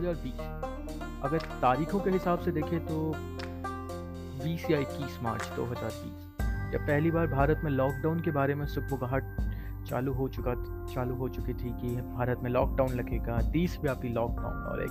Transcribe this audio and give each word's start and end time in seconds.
2020 0.00 0.40
अगर 1.24 1.38
तारीखों 1.38 2.00
के 2.00 2.10
हिसाब 2.10 2.38
से 2.38 2.52
देखें 2.52 2.78
तो 2.86 3.12
20 4.44 4.70
या 4.70 4.78
21 4.78 5.22
मार्च 5.22 5.42
2020 5.56 6.72
जब 6.72 6.86
पहली 6.86 7.10
बार 7.10 7.26
भारत 7.26 7.60
में 7.64 7.70
लॉकडाउन 7.70 8.20
के 8.20 8.30
बारे 8.30 8.54
में 8.54 8.66
सुबुगाहट 8.66 9.36
चालू 9.88 10.12
हो 10.12 10.28
चुका, 10.28 10.54
चालू 10.94 11.14
हो 11.14 11.28
चुकी 11.28 11.52
थी 11.54 11.70
कि 11.70 11.96
भारत 11.96 12.40
में 12.42 12.50
लॉकडाउन 12.50 12.90
लगेगा, 12.90 13.36
देशव्यापी 13.42 14.08
लॉकडाउन 14.08 14.62
और 14.62 14.82
एक 14.82 14.90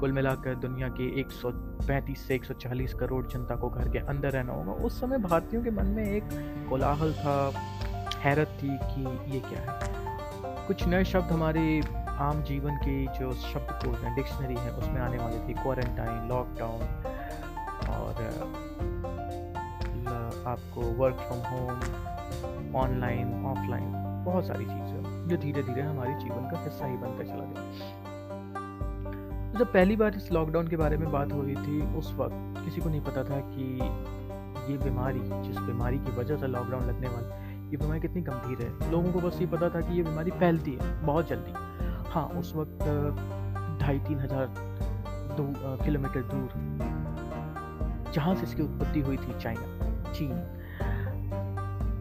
कुल 0.00 0.12
मिलाकर 0.12 0.54
दुनिया 0.54 0.88
के 0.88 1.20
135 1.20 2.26
से 2.26 2.34
140 2.34 2.94
करोड़ 2.94 3.26
जनता 3.26 3.56
को 3.56 3.70
घर 3.70 3.88
के 3.88 3.98
अंदर 3.98 4.30
रहना 4.30 4.52
होगा। 4.52 4.72
उस 4.72 5.00
समय 5.00 5.18
भारतीयों 5.18 5.62
के 5.62 5.70
मन 5.70 5.86
में 5.86 6.04
एक 6.04 6.24
कोलाहल 6.70 7.12
था, 7.12 7.52
हैरत 8.18 8.58
थी 8.62 8.78
कि 8.82 9.34
ये 9.34 9.40
क्या 9.40 9.60
है। 9.60 10.66
कुछ 10.66 10.86
नए 10.86 11.04
शब्द 11.04 11.32
हमारे 11.32 11.80
आम 12.20 12.42
जीवन 12.42 12.76
के 12.76 13.06
जो 13.18 13.32
शब्द 13.32 13.70
कोश 13.84 14.00
हैं, 14.00 14.14
डिक्शनरी 14.14 14.54
है, 14.54 14.70
उसमें 14.70 15.00
आने 15.00 15.18
वाले 15.18 15.38
थे 15.38 15.52
क्वारंटाइन 15.52 16.28
लॉकडाउन 16.28 16.80
और 17.88 18.14
आपको 20.46 20.80
work 20.80 21.16
from 21.16 21.40
home 21.46 22.76
online 22.76 23.44
offline 23.46 23.92
बहुत 24.24 24.46
सारी 24.46 24.64
चीज़ें 24.64 25.28
जो 25.28 25.36
धीरे 25.36 25.62
धीरे 25.62 25.82
हमारे 25.82 26.14
जीवन 26.14 26.50
का 26.50 26.62
हिस्सा 26.64 26.86
ही 26.86 26.96
बनकर 26.96 27.24
चला 27.24 27.44
गया। 27.44 27.62
जब 29.58 29.72
पहली 29.72 29.96
बार 29.96 30.14
इस 30.14 30.32
लॉकडाउन 30.32 30.68
के 30.68 30.76
बारे 30.76 30.96
में 30.96 31.10
बात 31.12 31.32
हो 31.32 31.42
रही 31.42 31.54
थी, 31.54 31.96
उस 31.96 32.12
वक्त 32.14 32.64
किसी 32.64 32.80
को 32.80 32.88
नहीं 32.88 33.00
पता 33.00 33.24
था 33.24 33.40
कि 33.40 33.64
ये 34.72 34.78
बीमारी, 34.78 35.20
जिस 35.20 35.56
बीमारी 35.56 35.98
की 35.98 36.10
वजह 36.10 36.36
से 36.36 36.46
लॉकडाउन 36.46 36.84
लगने 36.84 37.08
वाला, 37.08 37.36
ये 37.70 37.76
बीमारी 37.76 38.00
कितनी 38.00 38.22
गंभीर 38.22 38.66
है। 38.66 38.90
लोगों 38.90 39.12
को 39.12 39.20
बस 39.20 39.40
ये 39.40 39.46
पता 39.46 39.68
था 39.68 39.80
कि 39.80 39.96
ये 39.96 40.02
बीमारी 40.02 40.30
फैलती 40.30 40.72
है, 40.72 41.04
बहुत 41.06 41.28
जल्दी। 41.28 41.52
हाँ 42.12 42.24
उस 42.38 42.52
वक्त 42.56 42.82
ढाई 43.80 43.98
तीन 43.98 44.18
हज़ार 44.20 44.46
दो 45.36 45.44
किलोमीटर 45.84 46.22
दूर। 46.32 46.50
जहाँ 48.14 48.34
से 48.34 48.42
इसकी 48.42 48.62
उत्पत्ति 48.62 49.00
हुई 49.00 49.16
थी 49.16 49.38
चाइना, 49.40 50.12
चीन। 50.12 50.34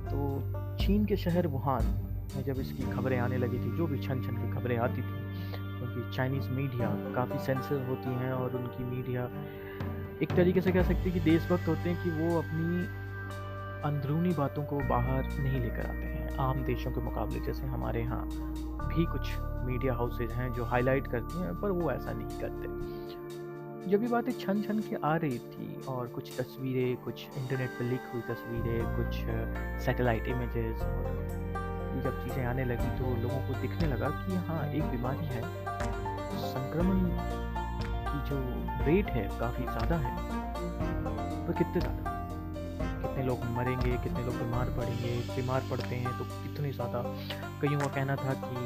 तो 0.09 0.78
चीन 0.81 1.06
के 1.06 1.18
शहर 1.18 1.48
वुहान 1.48 1.86
में 2.36 2.44
जब 2.44 2.59
इसकी 2.59 2.92
खबरें 2.92 3.18
आने 3.20 3.38
लगी 3.38 3.59
थी, 3.59 3.76
जो 3.78 3.88
भी 3.88 4.00
छन 4.00 4.22
छन 4.23 4.36
की 4.38 4.52
खबरें 4.52 4.78
आती 4.78 5.02
थी, 5.02 5.16
क्योंकि 5.53 6.16
चाइनीज़ 6.16 6.50
मीडिया 6.50 6.90
काफ़ी 7.16 7.40
सेंसर 7.46 7.86
होती 7.90 8.16
हैं 8.16 8.31
और 8.34 8.56
उनकी 8.56 8.84
मीडिया 8.86 9.30
एक 10.22 10.36
तरीके 10.36 10.62
से 10.62 10.72
कह 10.72 10.84
सकते 10.84 11.09
हैं 11.09 11.14
कि 11.14 11.20
देशभक्त 11.30 11.68
होते 11.68 11.90
हैं 11.90 12.03
कि 12.03 12.09
वो 12.20 12.38
अपनी 12.40 12.84
अंदरूनी 13.86 14.34
बातों 14.34 14.64
को 14.64 14.78
बाहर 14.90 15.23
नहीं 15.40 15.62
लेकर 15.62 15.86
आते 15.86 16.06
हैं, 16.06 16.38
आम 16.40 16.64
देशों 16.66 16.92
के 16.92 17.02
मुकाबले, 17.02 17.40
जैसे 17.46 17.66
हमारे 17.68 18.02
यहाँ 18.02 18.28
भी 18.88 19.06
कुछ 19.06 19.30
मीडिया 19.66 19.94
हाउसेज 19.94 20.32
हैं 20.32 20.52
जो 20.54 20.66
हाईलाइट 20.66 21.08
करती 21.08 21.40
हैं, 21.40 21.60
पर 21.62 21.72
वो 21.72 21.92
ऐसा 21.92 22.14
नहीं 22.14 22.40
करते। 22.40 23.90
जब 23.90 24.04
ये 24.04 24.08
बातें 24.08 24.32
छन 24.32 24.62
छन 24.62 24.80
के 24.80 24.96
आ 25.04 25.16
रही 25.16 25.38
थी 25.40 25.82
और 25.90 26.08
कुछ 26.08 26.32
तस्वीरें, 26.40 26.96
कुछ 26.98 27.26
इंटरनेट 27.38 27.70
पर 27.70 27.86
लीक 27.86 28.09
हुई 28.14 28.22
तस्वीरें, 28.22 28.96
कुछ 28.96 29.16
सैटेलाइट 29.86 30.28
इमेजेस 30.28 30.82
और 30.82 32.02
जब 32.04 32.24
चीज़ें 32.24 32.46
आने 32.46 32.66
लगी 32.66 32.90
तो 32.98 33.16
लोगों 33.22 33.40
को 33.48 33.62
दिखने 33.62 33.88
लगा 33.88 34.09
कि 34.20 34.36
हाँ 34.48 34.66
एक 34.68 34.84
बीमारी 34.92 35.26
है। 35.26 35.42
संक्रमण 36.44 37.00
की 38.06 38.30
जो 38.30 38.38
रेट 38.86 39.09
है 39.09 39.28
काफ़ी 39.40 39.64
ज़्यादा 39.64 39.96
है। 39.98 40.16
तो 41.48 41.54
कितने 41.54 41.82
ज़्यादा? 41.82 42.09
कितने 43.02 43.24
लोग 43.24 43.44
मरेंगे, 43.58 43.98
कितने 43.98 44.26
लोग 44.26 44.36
बीमार 44.36 44.70
पड़ेंगे, 44.78 45.18
बीमार 45.36 45.64
पड़ते 45.72 45.96
हैं 45.96 46.18
तो 46.18 46.24
कितने 46.24 46.72
ज़्यादा? 46.72 47.02
कईयों 47.62 47.80
का 47.80 47.88
कहना 47.88 48.16
था 48.16 48.34
कि 48.44 48.59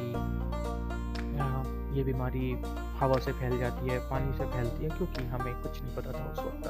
ये 1.97 2.03
बीमारी 2.03 2.52
हवा 2.99 3.17
से 3.25 3.31
फैल 3.31 3.58
जाती 3.59 3.89
है, 3.89 3.97
पानी 4.09 4.33
से 4.37 4.45
फैलती 4.45 4.83
है, 4.83 4.89
क्योंकि 4.89 5.23
हमें 5.25 5.53
कुछ 5.61 5.81
नहीं 5.81 5.95
पता 5.95 6.11
था 6.11 6.23
उस 6.31 6.39
वक्त। 6.39 6.64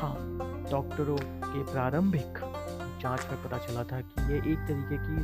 हाँ 0.00 0.14
डॉक्टरों 0.70 1.16
के 1.16 1.62
प्रारंभिक 1.72 2.38
जाँच 3.02 3.26
में 3.30 3.42
पता 3.44 3.58
चला 3.58 3.82
था 3.84 4.00
कि 4.00 4.32
ये 4.32 4.38
एक 4.52 4.58
तरीके 4.68 4.98
की 4.98 5.16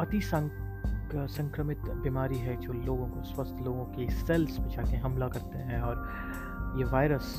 अति 0.00 0.20
संक्रमित 1.34 1.80
बीमारी 2.02 2.38
है 2.38 2.56
जो 2.56 2.72
लोगों 2.72 3.08
को, 3.08 3.22
स्वस्थ 3.24 3.62
लोगों 3.64 3.84
के 3.84 4.08
सेल्स 4.10 4.58
पे 4.58 4.68
जाके 4.70 4.96
हमला 4.96 5.28
करते 5.28 5.58
हैं 5.58 5.80
और 5.82 5.96
ये 6.78 6.84
वायरस 6.84 7.34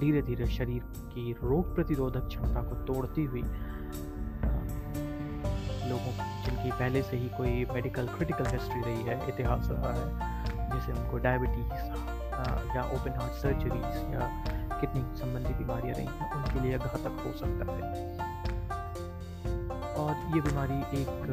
धीरे 0.00 0.22
धीरे 0.22 0.46
शरीर 0.46 0.82
की 1.12 1.32
रोग 1.42 1.74
प्रतिरोधक 1.74 2.26
क्षमता 2.28 2.62
को 2.62 2.74
तोड़ती 2.84 3.24
हुई 3.24 3.42
लोगों 5.88 6.12
जिनकी 6.44 6.70
पहले 6.70 7.02
से 7.02 7.16
ही 7.16 7.28
कोई 7.36 7.64
मेडिकल 7.72 8.06
क्रिटिकल 8.08 8.46
हिस्ट्री 8.46 8.80
रही 8.82 9.02
है, 9.02 9.16
इतिहास 9.28 9.68
रहा 9.70 9.92
है, 9.92 10.06
जैसे 10.70 10.92
उनको 10.92 11.18
डायबिटीज़ 11.18 11.72
या 12.76 12.82
ओपन 12.94 13.20
हार्ट 13.20 13.32
सर्जरीज 13.42 14.14
या 14.14 14.28
किडनी 14.80 15.02
संबंधी 15.18 15.54
बीमारियाँ 15.54 15.94
रही 15.94 16.06
हैं, 16.06 16.32
उनके 16.32 16.60
लिए 16.60 16.78
घातक 16.78 17.22
हो 17.26 17.32
सकता 17.38 17.72
है। 17.72 18.34
और 19.96 20.12
ये 20.34 20.40
बीमारी 20.40 20.78
एक, 21.00 21.24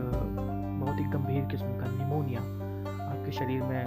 बहुत 0.79 0.99
ही 0.99 1.05
गंभीर 1.13 1.45
किस्म 1.51 1.67
का 1.79 1.91
निमोनिया 1.91 2.41
आपके 3.03 3.31
शरीर 3.31 3.63
में, 3.63 3.83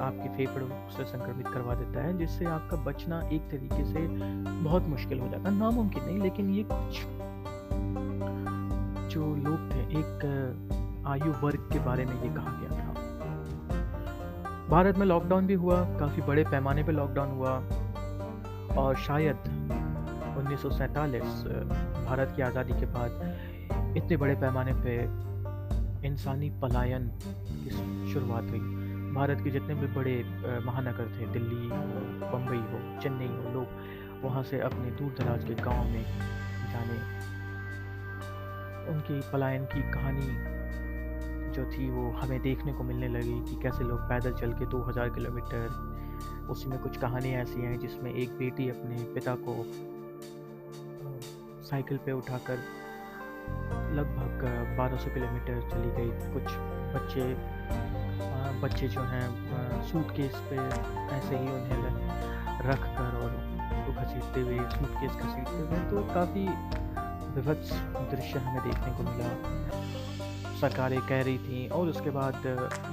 आपके 0.00 0.28
फेफड़ों 0.36 0.68
से 0.90 1.04
संक्रमित 1.04 1.48
करवा 1.48 1.74
देता 1.74 2.04
है, 2.04 2.16
जिससे 2.18 2.44
आपका 2.44 2.76
बचना 2.84 3.20
एक 3.32 3.42
तरीके 3.50 3.84
से 3.84 4.06
बहुत 4.62 4.86
मुश्किल 4.88 5.20
हो 5.20 5.28
जाता 5.28 5.48
है। 5.48 5.54
नामुमकिन 5.58 6.04
नहीं, 6.04 6.18
लेकिन 6.18 6.50
ये 6.50 6.64
कुछ 6.70 7.00
जो 9.12 9.34
लोग 9.36 9.70
थे, 9.70 9.80
एक 9.98 11.04
आयु 11.06 11.32
वर्ग 11.42 11.68
के 11.72 11.78
बारे 11.84 12.04
में 12.04 12.14
ये 12.14 12.28
कहा 12.34 12.52
गया 12.60 12.70
था। 12.78 12.90
भारत 14.68 14.98
में 14.98 15.06
लॉकडाउन 15.06 15.46
भी 15.46 15.54
हुआ, 15.54 15.80
काफ़ी 15.98 16.22
बड़े 16.22 16.44
पैमाने 16.50 16.82
पे 16.82 16.92
लॉकडाउन 16.92 17.30
हुआ 17.30 17.52
और 18.82 18.96
शायद 18.98 19.36
उन्नीस 20.38 20.62
सौ 20.62 20.70
सैंतालीस 20.70 21.44
भारत 22.06 22.32
की 22.36 22.42
आज़ादी 22.42 22.80
के 22.80 22.86
बाद 22.94 23.96
इतने 23.96 24.16
बड़े 24.16 24.34
पैमाने 24.36 24.72
पे 24.84 24.94
इंसानी 26.08 26.48
पलायन 26.62 27.08
की 27.22 28.12
शुरुआत 28.12 28.50
हुई। 28.50 28.60
भारत 29.14 29.40
के 29.44 29.50
जितने 29.50 29.74
भी 29.74 29.86
बड़े 29.94 30.16
महानगर 30.66 31.06
थे, 31.16 31.26
दिल्ली 31.32 31.68
हो 31.68 31.76
बम्बई 32.32 32.62
हो, 32.70 32.78
चेन्नई 33.02 33.26
हो, 33.26 33.52
लोग 33.54 34.24
वहाँ 34.24 34.42
से 34.42 34.60
अपने 34.60 34.90
दूर 34.98 35.14
दराज 35.18 35.44
के 35.44 35.54
गाँव 35.62 35.84
में 35.84 36.04
जाने 36.72 36.98
उनकी 38.88 39.20
पलायन 39.32 39.64
की 39.64 39.82
कहानी 39.92 40.30
जो 41.52 41.64
थी 41.70 41.90
वो 41.90 42.10
हमें 42.10 42.40
देखने 42.42 42.72
को 42.72 42.84
मिलने 42.84 43.08
लगी 43.08 43.40
कि 43.44 43.62
कैसे 43.62 43.84
लोग 43.84 44.00
पैदल 44.00 44.32
चल 44.32 44.52
के 44.52 44.66
2000 44.66 45.14
किलोमीटर 45.14 46.48
उसमें 46.50 46.78
कुछ 46.78 46.96
कहानियाँ 46.96 47.42
ऐसी 47.42 47.60
हैं 47.60 47.78
जिसमें 47.78 48.14
एक 48.14 48.30
बेटी 48.38 48.68
अपने 48.68 49.04
पिता 49.14 49.34
को 49.34 49.54
साइकिल 51.64 51.98
पे 51.98 52.12
उठाकर 52.12 52.58
लगभग 53.94 54.44
1200 54.78 55.14
किलोमीटर 55.14 55.60
चली 55.70 55.90
गई। 55.90 56.10
कुछ 56.32 56.44
बच्चे 56.94 57.24
बच्चे 58.62 58.88
जो 58.88 59.00
हैं 59.00 59.26
सूट 59.82 60.10
केस 60.16 60.34
पे 60.50 60.56
ऐसे 61.16 61.36
ही 61.36 61.48
उन्हें 61.48 61.80
रख 62.70 62.82
कर 62.98 63.16
और 63.22 63.30
घसीटते 63.94 64.40
हुए 64.40 64.58
सूट 64.58 64.90
केस 65.00 65.12
घसीटते 65.12 65.56
हुए 65.56 65.78
तो 65.90 66.02
काफ़ी 66.14 66.46
विभत्स 67.34 67.72
दृश्य 68.10 68.38
हमें 68.38 68.62
देखने 68.62 68.92
को 68.92 69.02
मिला। 69.02 69.28
सरकारें 70.60 71.00
कह 71.00 71.22
रही 71.22 71.38
थी 71.38 71.68
और 71.68 71.88
उसके 71.88 72.10
बाद, 72.10 72.34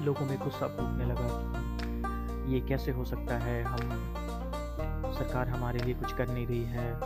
लोगों 0.03 0.25
में 0.25 0.39
गुस्सा 0.39 0.67
फूटने 0.67 1.05
लगा। 1.05 1.53
ये 2.51 2.59
कैसे 2.59 2.91
हो 2.91 3.05
सकता 3.05 3.37
है? 3.37 3.63
हम, 3.63 3.79
सरकार 5.13 5.49
हमारे 5.49 5.79
लिए 5.79 5.93
कुछ 5.93 6.13
कर 6.13 6.27
नहीं 6.27 6.47
रही 6.47 6.63
है। 6.63 6.99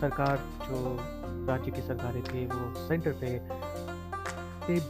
सरकार, 0.00 0.36
जो 0.36 0.98
राज्य 1.46 1.70
की 1.70 1.80
सरकारें 1.80 2.24
थे, 2.24 2.46
वो 2.46 2.88
सेंटर 2.88 3.12
पे 3.12 3.40
पे 4.66 4.80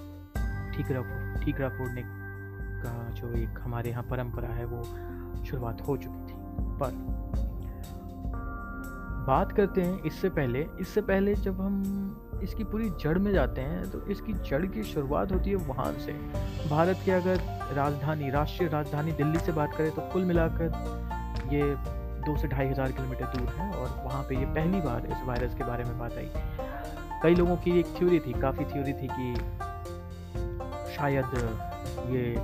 ठीकरा 0.76 1.34
ठीकरा 1.44 1.68
फोड़ने 1.68 2.02
का 2.82 3.10
जो 3.10 3.32
एक 3.32 3.58
हमारे 3.60 3.90
यहाँ 3.90 4.02
परंपरा 4.02 4.48
है, 4.48 4.64
वो 4.64 4.82
शुरुआत 5.44 5.82
हो 5.88 5.96
चुकी 5.96 6.18
थी। 6.18 6.34
पर 6.58 6.90
बात 9.26 9.52
करते 9.52 9.82
हैं 9.82 10.02
इससे 10.04 10.28
पहले 10.30 10.66
इससे 10.80 11.00
पहले 11.02 11.34
जब 11.36 11.60
हम 11.60 12.40
इसकी 12.42 12.64
पूरी 12.64 12.88
जड़ 13.00 13.18
में 13.18 13.32
जाते 13.32 13.60
हैं 13.60 13.90
तो 13.90 14.00
इसकी 14.10 14.32
जड़ 14.48 14.64
की 14.66 14.82
शुरुआत 14.84 15.32
होती 15.32 15.50
है 15.50 15.56
वहाँ 15.68 15.92
से। 15.94 16.12
भारत 16.70 16.98
के 17.04 17.12
अगर 17.12 17.40
राजधानी, 17.76 18.30
राष्ट्रीय 18.30 18.68
राजधानी 18.68 19.12
दिल्ली 19.12 19.38
से 19.38 19.52
बात 19.52 19.74
करें 19.76 19.90
तो 19.90 20.02
कुल 20.12 20.24
मिलाकर 20.24 20.66
ये 21.52 21.74
दो 22.26 22.36
से 22.36 22.48
ढाई 22.48 22.66
हज़ार 22.66 22.92
किलोमीटर 22.92 23.26
दूर 23.36 23.48
है, 23.50 23.70
और 23.72 23.88
वहाँ 24.04 24.22
पे 24.28 24.36
ये 24.36 24.46
पहली 24.46 24.80
बार 24.80 25.06
इस 25.06 25.22
वायरस 25.26 25.54
के 25.54 25.64
बारे 25.64 25.84
में 25.84 25.98
बात 25.98 26.12
आई। 26.12 26.30
कई 27.22 27.34
लोगों 27.34 27.56
की 27.56 27.78
एक 27.80 27.86
थ्योरी 27.98 28.18
थी, 28.20 28.32
काफ़ी 28.40 28.64
थ्योरी 28.64 28.92
थी 28.92 29.08
कि 29.10 29.34
शायद 30.96 31.34
ये 32.10 32.34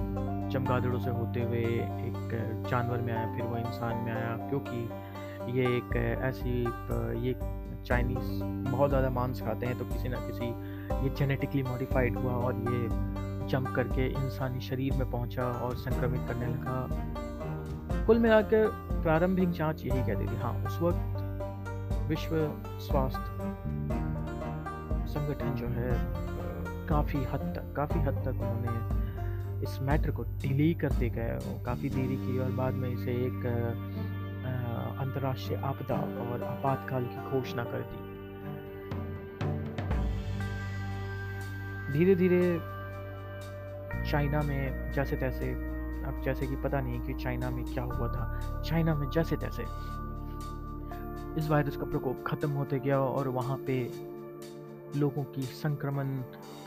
चमगादड़ों 0.52 1.00
से 1.00 1.11
होते 1.11 1.43
हुए 1.43 1.58
एक 1.58 2.67
जानवर 2.70 3.00
में 3.00 3.12
आया, 3.12 3.26
फिर 3.34 3.44
वो 3.44 3.56
इंसान 3.58 4.05
में 4.05 4.12
आया, 4.12 4.37
क्योंकि 4.49 4.88
ये 5.49 5.77
एक 5.77 5.97
ऐसी 6.23 6.61
ये 7.27 7.35
चाइनीज़ 7.85 8.43
बहुत 8.71 8.89
ज़्यादा 8.89 9.11
मांस 9.11 9.43
खाते 9.43 9.67
हैं 9.67 9.79
तो 9.79 9.85
किसी 9.85 10.09
ना 10.09 10.19
किसी 10.21 10.47
ये 11.05 11.15
जेनेटिकली 11.15 11.62
मॉडिफाइड 11.62 12.19
हुआ 12.19 12.33
और 12.33 12.55
ये 12.55 12.89
जंप 13.49 13.69
करके 13.77 14.06
इंसानी 14.06 14.61
शरीर 14.61 14.93
में 14.93 15.11
पहुँचा 15.11 15.44
और 15.44 15.77
संक्रमित 15.77 16.21
करने 16.29 16.47
लगा। 16.47 18.06
कुल 18.06 18.19
मिलाकर 18.19 18.69
प्रारंभिक 19.03 19.50
जाँच 19.50 19.85
यही 19.85 20.03
कहती 20.03 20.27
थी 20.27 20.37
हाँ 20.37 20.65
उस 20.65 20.79
वक्त 20.83 22.09
विश्व 22.09 22.37
स्वास्थ्य 22.81 23.21
संगठन 25.12 25.55
जो 25.55 25.67
है, 25.67 25.91
काफ़ी 26.87 27.19
हद 27.19 27.41
तक, 27.56 27.75
काफ़ी 27.77 28.00
हद 28.00 28.15
तक 28.15 28.29
उन्होंने 28.29 29.03
इस 29.62 29.79
मैटर 29.83 30.11
को 30.11 30.23
डिले 30.23 30.75
करते 30.75 31.11
गए 31.11 31.39
काफ़ी 31.65 31.89
देरी 31.89 32.17
की 32.17 32.39
और 32.39 32.50
बाद 32.50 32.75
में 32.75 32.89
इसे 32.91 33.11
एक 33.11 33.43
अंतर्राष्ट्रीय 35.12 35.59
आपदा 35.61 35.94
और 36.25 36.43
आपातकाल 36.43 37.05
की 37.05 37.31
घोषणा 37.31 37.64
कर 37.64 37.81
दी। 37.82 38.00
धीरे 41.93 42.14
धीरे 42.14 42.41
चाइना 44.11 44.41
में 44.41 44.93
जैसे 44.93 45.17
तैसे 45.17 45.50
अब 46.09 46.23
जैसे 46.25 46.47
कि 46.47 46.56
पता 46.56 46.81
नहीं 46.81 47.00
कि 47.00 47.14
चाइना 47.14 47.50
में 47.50 47.64
क्या 47.64 47.85
हुआ 47.85 48.09
था। 48.09 48.62
चाइना 48.62 48.94
में 48.94 49.09
जैसे 49.11 49.37
तैसे 49.37 49.62
इस 51.41 51.49
वायरस 51.50 51.76
का 51.76 51.85
प्रकोप 51.85 52.25
ख़त्म 52.26 52.50
होते 52.50 52.79
गया 52.79 53.00
और 53.00 53.29
वहाँ 53.29 53.56
पे 53.67 53.76
लोगों 54.97 55.25
की 55.25 55.43
संक्रमण 55.43 56.17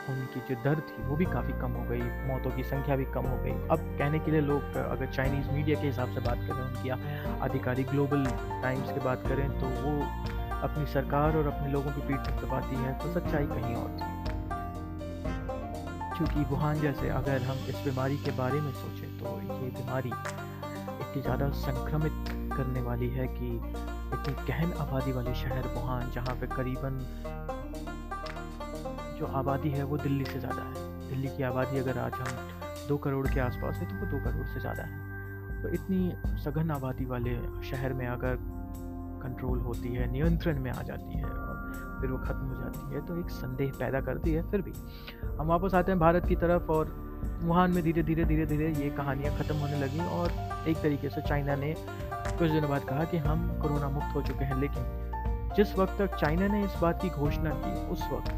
होने 0.08 0.26
की 0.34 0.40
जो 0.48 0.60
दर 0.64 0.80
थी, 0.88 1.02
वो 1.04 1.16
भी 1.16 1.24
काफ़ी 1.26 1.52
कम 1.60 1.72
हो 1.72 1.84
गई, 1.88 2.02
मौतों 2.28 2.50
की 2.50 2.62
संख्या 2.64 2.96
भी 2.96 3.04
कम 3.14 3.26
हो 3.26 3.36
गई। 3.42 3.52
अब 3.70 3.78
कहने 3.98 4.18
के 4.18 4.30
लिए 4.30 4.40
लोग, 4.42 4.76
अगर 4.78 5.06
चाइनीज़ 5.08 5.50
मीडिया 5.50 5.80
के 5.80 5.86
हिसाब 5.86 6.14
से 6.14 6.20
बात 6.20 6.38
करें, 6.48 6.62
उनकी 6.62 6.88
आधिकारिक 7.40 7.86
ग्लोबल 7.88 8.24
टाइम्स 8.62 8.92
की 8.92 9.00
बात 9.04 9.26
करें 9.28 9.48
तो 9.60 9.66
वो 9.82 9.94
अपनी 10.62 10.86
सरकार 10.92 11.36
और 11.36 11.46
अपने 11.46 11.72
लोगों 11.72 11.92
की 11.92 12.06
पीठ 12.08 12.28
दबाती 12.42 12.76
है 12.76 12.98
तो 12.98 13.12
सच्चाई 13.12 13.46
कहीं 13.46 13.74
और 13.76 13.90
थी। 13.92 14.14
क्योंकि 16.16 16.44
वुहान 16.50 16.80
जैसे, 16.80 17.08
अगर 17.12 17.42
हम 17.42 17.58
इस 17.68 17.82
बीमारी 17.84 18.16
के 18.18 18.30
बारे 18.36 18.60
में 18.60 18.72
सोचें 18.74 19.18
तो 19.18 19.40
ये 19.42 19.68
बीमारी 19.72 20.08
इतनी 20.08 21.22
ज़्यादा 21.22 21.48
संक्रमित 21.58 22.32
करने 22.52 22.80
वाली 22.80 23.08
है 23.10 23.26
कि 23.28 23.48
इतनी 23.56 24.34
गहन 24.48 24.72
आबादी 24.80 25.12
वाले 25.12 25.34
शहर 25.34 25.68
वुहान 25.74 26.10
जहाँ 26.10 26.34
पे 26.40 26.46
करीबन 26.46 26.98
जो 29.18 29.26
आबादी 29.34 29.70
है 29.70 29.84
वो 29.84 29.96
दिल्ली 29.98 30.24
से 30.24 30.38
ज़्यादा 30.40 30.62
है। 30.62 31.08
दिल्ली 31.08 31.28
की 31.36 31.42
आबादी 31.44 31.78
अगर 31.78 31.98
आज 31.98 32.12
हम 32.14 32.86
दो 32.88 32.96
करोड़ 32.98 33.26
के 33.26 33.40
आसपास 33.40 33.76
है 33.76 33.86
तो 33.86 33.94
वो 33.96 34.10
दो 34.10 34.24
करोड़ 34.24 34.46
से 34.46 34.60
ज़्यादा 34.60 34.82
है। 34.82 35.62
तो 35.62 35.68
इतनी 35.74 36.38
सघन 36.38 36.70
आबादी 36.70 37.04
वाले 37.06 37.34
शहर 37.64 37.92
में 37.92 38.06
अगर 38.06 38.36
कंट्रोल 39.22 39.58
होती 39.60 39.88
है, 39.88 40.10
नियंत्रण 40.12 40.60
में 40.60 40.70
आ 40.70 40.82
जाती 40.82 41.18
है 41.18 41.24
और 41.24 41.98
फिर 42.00 42.10
वो 42.10 42.18
ख़त्म 42.18 42.46
हो 42.46 42.54
जाती 42.54 42.94
है 42.94 43.00
तो 43.06 43.18
एक 43.20 43.30
संदेह 43.32 43.72
पैदा 43.78 44.00
करती 44.02 44.32
है 44.32 44.42
फिर 44.50 44.62
भी। 44.62 44.72
हम 45.38 45.46
वापस 45.46 45.74
आते 45.74 45.92
हैं 45.92 45.98
भारत 46.00 46.26
की 46.26 46.36
तरफ़ 46.36 46.70
और 46.72 46.94
वुहान 47.42 47.70
में 47.70 47.82
धीरे 47.84 48.02
धीरे 48.02 48.24
धीरे 48.24 48.46
धीरे 48.46 48.72
ये 48.74 48.90
कहानियाँ 48.92 49.34
ख़त्म 49.36 49.54
होने 49.56 49.80
लगी 49.80 50.06
और 50.10 50.32
एक 50.68 50.76
तरीके 50.76 51.08
से 51.10 51.22
चाइना 51.22 51.56
ने 51.56 51.74
कुछ 51.78 52.50
दिनों 52.50 52.70
बाद 52.70 52.84
कहा 52.84 53.04
कि 53.04 53.16
हम 53.18 53.48
कोरोना 53.62 53.88
मुक्त 53.88 54.14
हो 54.14 54.22
चुके 54.22 54.44
हैं, 54.44 54.60
लेकिन 54.60 55.54
जिस 55.56 55.76
वक्त 55.78 55.98
तक 55.98 56.16
चाइना 56.16 56.46
ने 56.48 56.64
इस 56.64 56.74
बात 56.82 57.02
की 57.02 57.08
घोषणा 57.10 57.50
की, 57.56 57.72
उस 57.88 58.02
वक्त 58.12 58.30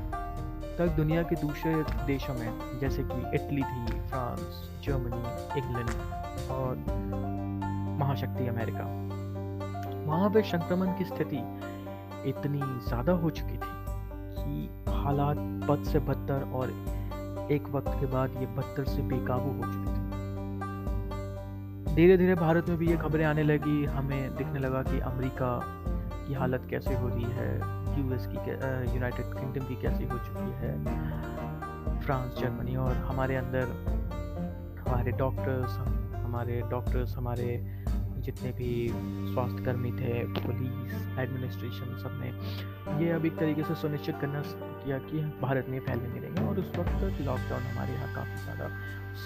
तक 0.78 0.88
दुनिया 0.96 1.22
के 1.22 1.36
दूसरे 1.36 1.72
देशों 2.06 2.34
में, 2.34 2.78
जैसे 2.80 3.02
कि 3.02 3.18
इटली 3.34 3.62
थी, 3.62 4.00
फ्रांस, 4.08 4.40
जर्मनी, 4.84 5.22
इंग्लैंड 5.60 5.90
और 6.50 6.76
महाशक्ति 8.00 8.46
अमेरिका। 8.46 8.84
वहाँ 10.06 10.28
पर 10.30 10.42
संक्रमण 10.42 10.88
की 10.98 11.04
स्थिति 11.04 11.40
इतनी 12.28 12.60
ज़्यादा 12.88 13.12
हो 13.12 13.30
चुकी 13.30 13.56
थी 13.56 13.72
कि 14.36 14.54
हालात 14.92 15.36
बद 15.68 15.84
से 15.84 15.98
बदतर 15.98 16.40
और 16.54 16.70
एक 17.52 17.68
वक्त 17.68 17.90
के 18.00 18.06
बाद 18.06 18.36
ये 18.40 18.46
बदतर 18.46 18.84
से 18.84 19.02
बेकाबू 19.02 19.50
हो 19.50 19.72
चुकी 19.72 19.88
थी। 19.88 19.96
धीरे 21.94 22.16
धीरे 22.16 22.34
भारत 22.34 22.68
में 22.68 22.78
भी 22.78 22.88
ये 22.90 22.96
खबरें 22.96 23.24
आने 23.24 23.42
लगी। 23.42 23.84
हमें 23.84 24.36
दिखने 24.36 24.58
लगा 24.58 24.82
कि 24.82 24.98
अमेरिका 25.00 25.60
की 26.26 26.34
हालत 26.34 26.66
कैसे 26.70 26.94
हो 26.94 27.08
रही 27.08 27.24
है। 27.24 27.77
यूएस 27.98 28.26
की 28.26 28.38
यूनाइटेड 28.94 29.26
किंगडम 29.34 29.64
की 29.66 29.76
कैसी 29.82 30.04
हो 30.04 30.18
चुकी 30.18 30.50
है? 30.62 30.72
फ्रांस, 32.00 32.30
जर्मनी 32.40 32.76
और 32.76 32.92
हमारे 33.06 33.36
अंदर 33.36 33.64
हमारे 34.88 35.10
डॉक्टर्स 35.18 35.78
हमारे 36.16 36.60
डॉक्टर्स 36.70 37.16
हमारे 37.16 37.46
जितने 38.26 38.50
भी 38.52 38.70
स्वास्थ्य 39.32 39.64
कर्मी 39.64 39.90
थे 39.92 40.12
पुलिस 40.34 41.18
एडमिनिस्ट्रेशन 41.18 41.96
सबने 41.98 42.28
ये 43.04 43.10
अब 43.12 43.26
एक 43.26 43.36
तरीके 43.38 43.62
से 43.62 43.74
सुनिश्चित 43.74 44.16
करना 44.20 44.42
किया 44.46 44.98
कि 44.98 45.20
भारत 45.42 45.66
में 45.68 45.78
फैलने 45.80 46.08
नहीं 46.08 46.20
देंगे 46.20 46.42
और 46.42 46.58
उस 46.58 46.68
वक्त 46.78 46.92
तक 47.02 47.20
लॉकडाउन 47.26 47.62
हमारे 47.62 47.92
यहाँ 47.92 48.14
काफ़ी 48.14 48.42
ज़्यादा 48.44 48.68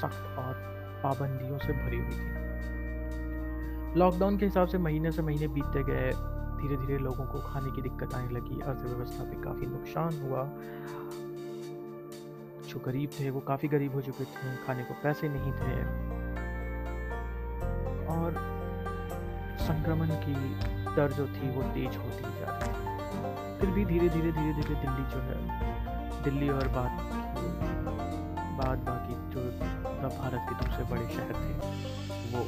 सख्त 0.00 0.38
और 0.38 0.54
पाबंदियों 1.02 1.58
से 1.58 1.72
भरी 1.72 1.98
हुई 1.98 2.10
थी। 2.10 2.26
लॉकडाउन 3.98 4.38
के 4.38 4.44
हिसाब 4.46 4.68
से 4.68 4.78
महीने 4.78 5.10
से 5.12 5.22
महीने 5.22 5.48
बीतते 5.48 5.82
गए 5.82 6.10
धीरे 6.62 6.76
धीरे 6.76 6.98
लोगों 6.98 7.24
को 7.24 7.38
खाने 7.40 7.70
की 7.70 7.82
दिक्कत 7.82 8.14
आने 8.14 8.28
लगी। 8.28 8.60
अर्थव्यवस्था 8.60 9.24
पे 9.24 9.42
काफ़ी 9.42 9.66
नुकसान 9.66 10.20
हुआ। 10.22 10.44
जो 12.68 12.80
गरीब 12.86 13.10
थे, 13.20 13.30
वो 13.30 13.40
काफ़ी 13.40 13.68
गरीब 13.68 13.94
हो 13.94 14.00
चुके 14.00 14.24
थे। 14.24 14.56
खाने 14.66 14.84
को 14.84 14.94
पैसे 15.02 15.28
नहीं 15.28 15.52
थे। 15.52 15.76
और 18.06 18.34
संक्रमण 19.60 20.06
की 20.06 20.34
दर 20.96 21.12
जो 21.12 21.26
थी, 21.26 21.50
वो 21.50 21.62
तेज 21.62 21.96
होती 21.96 22.22
जा 22.22 22.58
रही 22.58 23.60
फिर 23.60 23.70
भी 23.70 23.84
धीरे 23.84 24.08
धीरे 24.08 24.32
धीरे 24.32 24.52
धीरे 24.52 24.74
दिल्ली 24.74 25.10
जो 25.10 25.20
है, 25.20 26.22
दिल्ली 26.22 26.48
और 26.48 26.68
बाद 26.68 26.90
बाद 28.58 28.78
बाकी 28.78 29.14
जो 29.34 29.40
भारत 30.18 30.46
के 30.48 30.66
दूसरे 30.66 30.84
बड़े 30.84 31.08
शहर 31.08 31.34
थे, 31.34 31.54
वो 32.32 32.44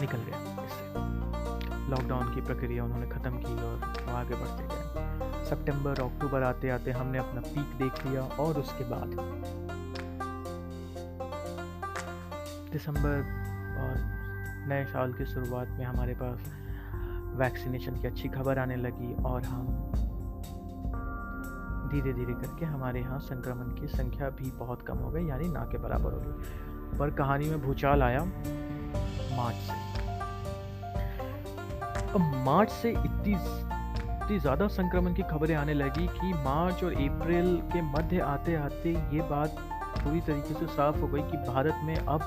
निकल 0.00 0.18
गया 0.18 0.55
लॉकडाउन 1.90 2.34
की 2.34 2.40
प्रक्रिया 2.40 2.84
उन्होंने 2.84 3.06
ख़त्म 3.06 3.38
की 3.38 3.54
और 3.54 4.14
आगे 4.14 4.34
बढ़ते 4.34 4.64
गए। 4.64 5.44
सितंबर, 5.44 6.00
अक्टूबर 6.02 6.42
आते 6.42 6.70
आते 6.70 6.90
हमने 6.90 7.18
अपना 7.18 7.40
पीक 7.40 7.78
देख 7.78 8.06
लिया 8.06 8.22
और 8.22 8.58
उसके 8.58 8.84
बाद 8.84 9.14
दिसंबर 12.72 13.16
और 13.78 13.94
नए 14.68 14.84
साल 14.84 15.12
की 15.12 15.26
शुरुआत 15.26 15.68
में 15.68 15.84
हमारे 15.84 16.14
पास 16.14 16.52
वैक्सीनेशन 17.38 17.96
की 17.96 18.06
अच्छी 18.06 18.28
खबर 18.28 18.58
आने 18.58 18.76
लगी 18.76 19.14
और 19.22 19.42
हम 19.42 19.66
धीरे 21.92 22.12
धीरे 22.12 22.34
करके 22.34 22.66
हमारे 22.66 23.00
यहाँ 23.00 23.18
संक्रमण 23.18 23.74
की 23.74 23.86
संख्या 23.88 24.30
भी 24.30 24.50
बहुत 24.50 24.82
कम 24.82 24.98
हो 24.98 25.10
गई, 25.10 25.26
यानी 25.26 25.48
ना 25.48 25.64
के 25.64 25.78
बराबर 25.78 26.12
हो 26.12 26.20
गई। 26.20 26.98
पर 26.98 27.10
कहानी 27.10 27.50
में 27.50 27.62
भूचाल 27.62 28.02
आया 28.02 28.24
मार्च 29.36 29.54
से। 29.54 29.85
अब 32.16 32.22
मार्च 32.44 32.70
से 32.72 32.90
इतनी 32.90 33.32
इतनी 33.32 34.38
ज़्यादा 34.38 34.66
संक्रमण 34.68 35.14
की 35.14 35.22
खबरें 35.22 35.54
आने 35.54 35.74
लगी 35.74 36.06
कि 36.06 36.32
मार्च 36.44 36.84
और 36.84 36.92
अप्रैल 36.92 37.56
के 37.72 37.82
मध्य 37.82 38.20
आते 38.26 38.54
आते 38.56 38.90
ये 39.14 39.22
बात 39.30 39.56
पूरी 39.98 40.20
तरीके 40.20 40.54
से 40.54 40.66
साफ़ 40.66 40.98
हो 40.98 41.08
गई 41.08 41.22
कि 41.22 41.36
भारत 41.48 41.80
में 41.84 41.96
अब 41.96 42.22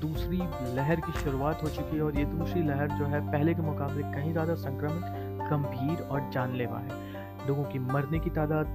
दूसरी 0.00 0.38
लहर 0.76 1.00
की 1.00 1.12
शुरुआत 1.20 1.62
हो 1.62 1.68
चुकी 1.68 1.96
है 1.96 2.02
और 2.02 2.18
ये 2.18 2.24
दूसरी 2.24 2.62
लहर 2.62 2.88
जो 2.90 3.06
है 3.06 3.20
पहले 3.32 3.54
के 3.54 3.62
मुकाबले 3.62 4.02
कहीं 4.14 4.32
ज़्यादा 4.32 4.54
संक्रमित 4.54 5.50
गंभीर 5.50 6.02
और 6.02 6.30
जानलेवा 6.32 6.78
है। 6.78 7.46
लोगों 7.48 7.64
की 7.64 7.78
मरने 7.92 8.18
की 8.18 8.30
तादाद 8.30 8.66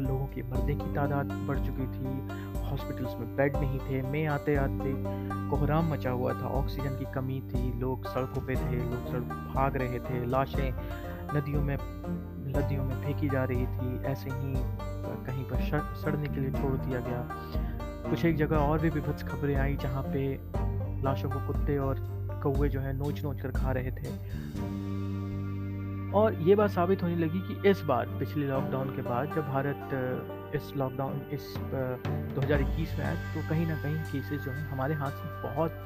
लोगों 0.00 0.26
की 0.26 0.42
मरने 0.42 0.74
की 0.74 0.94
तादाद 0.94 1.32
बढ़ 1.48 1.58
चुकी 1.58 1.86
थी 1.86 2.18
हॉस्पिटल्स 2.66 3.14
में 3.14 3.36
बेड 3.36 3.56
नहीं 3.56 3.78
थे, 3.78 4.02
मैं 4.02 4.26
आते 4.26 4.56
आते 4.56 4.92
कोहराम 5.50 5.92
मचा 5.92 6.10
हुआ 6.10 6.32
था। 6.32 6.48
ऑक्सीजन 6.54 6.98
की 6.98 7.12
कमी 7.14 7.40
थी, 7.40 7.78
लोग 7.80 8.06
सड़कों 8.06 8.42
पे 8.42 8.54
थे, 8.54 8.76
लोग 8.76 9.06
सड़क 9.08 9.52
भाग 9.54 9.76
रहे 9.76 9.98
थे, 9.98 10.24
लाशें 10.26 10.72
नदियों 11.36 11.62
में 11.62 11.76
नदियों 12.56 12.84
में 12.84 13.02
फेंकी 13.02 13.28
जा 13.28 13.44
रही 13.44 13.66
थी। 13.66 14.04
ऐसे 14.04 14.30
ही 14.30 14.54
कहीं 15.26 15.44
पर 15.44 15.94
सड़ने 15.94 16.28
के 16.28 16.40
लिए 16.40 16.50
छोड़ 16.50 16.72
दिया 16.72 17.00
गया। 17.00 17.28
कुछ 18.10 18.24
एक 18.24 18.36
जगह 18.36 18.56
और 18.56 18.78
भी 18.78 18.88
विभत्स 18.88 19.22
खबरें 19.22 19.56
आई 19.56 19.76
जहाँ 19.76 20.02
पे 20.02 20.40
लाशों 21.02 21.30
को 21.30 21.46
कुत्ते 21.46 21.78
और 21.78 21.96
कौए 22.42 22.68
जो 22.68 22.80
है 22.80 22.96
नोच 22.96 23.22
नोच 23.24 23.40
कर 23.40 23.50
खा 23.50 23.72
रहे 23.72 23.90
थे। 23.90 24.08
और 26.12 26.34
ये 26.34 26.54
बात 26.54 26.70
साबित 26.70 27.02
होने 27.02 27.16
लगी 27.16 27.40
कि 27.40 27.70
इस 27.70 27.80
बार, 27.80 28.06
पिछले 28.06 28.46
लॉकडाउन 28.46 28.88
के 28.88 29.02
बाद, 29.02 29.26
जब 29.26 29.48
भारत 29.48 29.90
इस 30.56 30.72
लॉकडाउन 30.76 31.20
इस 31.32 31.54
2021 32.36 32.98
में 32.98 33.04
आया 33.04 33.14
तो 33.34 33.48
कहीं 33.48 33.66
ना 33.66 33.76
कहीं 33.82 33.96
केसेस 34.12 34.40
जो 34.40 34.50
हैं 34.50 34.68
हमारे 34.68 34.94
हाथ 34.94 35.10
से 35.12 35.42
बहुत 35.42 35.84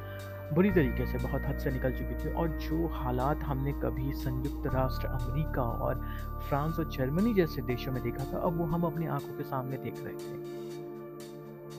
बुरी 0.54 0.70
तरीके 0.70 1.06
से, 1.06 1.18
बहुत 1.18 1.42
हद 1.42 1.58
से 1.58 1.70
निकल 1.70 1.92
चुकी 1.92 2.14
थी। 2.22 2.32
और 2.34 2.48
जो 2.60 2.86
हालात 2.92 3.42
हमने 3.44 3.72
कभी 3.82 4.12
संयुक्त 4.22 4.66
राष्ट्र 4.74 5.06
अमेरिका 5.08 5.62
और 5.62 6.00
फ्रांस 6.48 6.78
और 6.78 6.90
जर्मनी 6.92 7.34
जैसे 7.34 7.62
देशों 7.62 7.92
में 7.92 8.02
देखा 8.02 8.24
था, 8.32 8.38
अब 8.38 8.58
वो 8.58 8.64
हम 8.66 8.82
अपनी 8.84 9.06
आँखों 9.08 9.36
के 9.36 9.44
सामने 9.44 9.76
देख 9.76 10.02
रहे 10.04 10.14
थे 10.14 10.34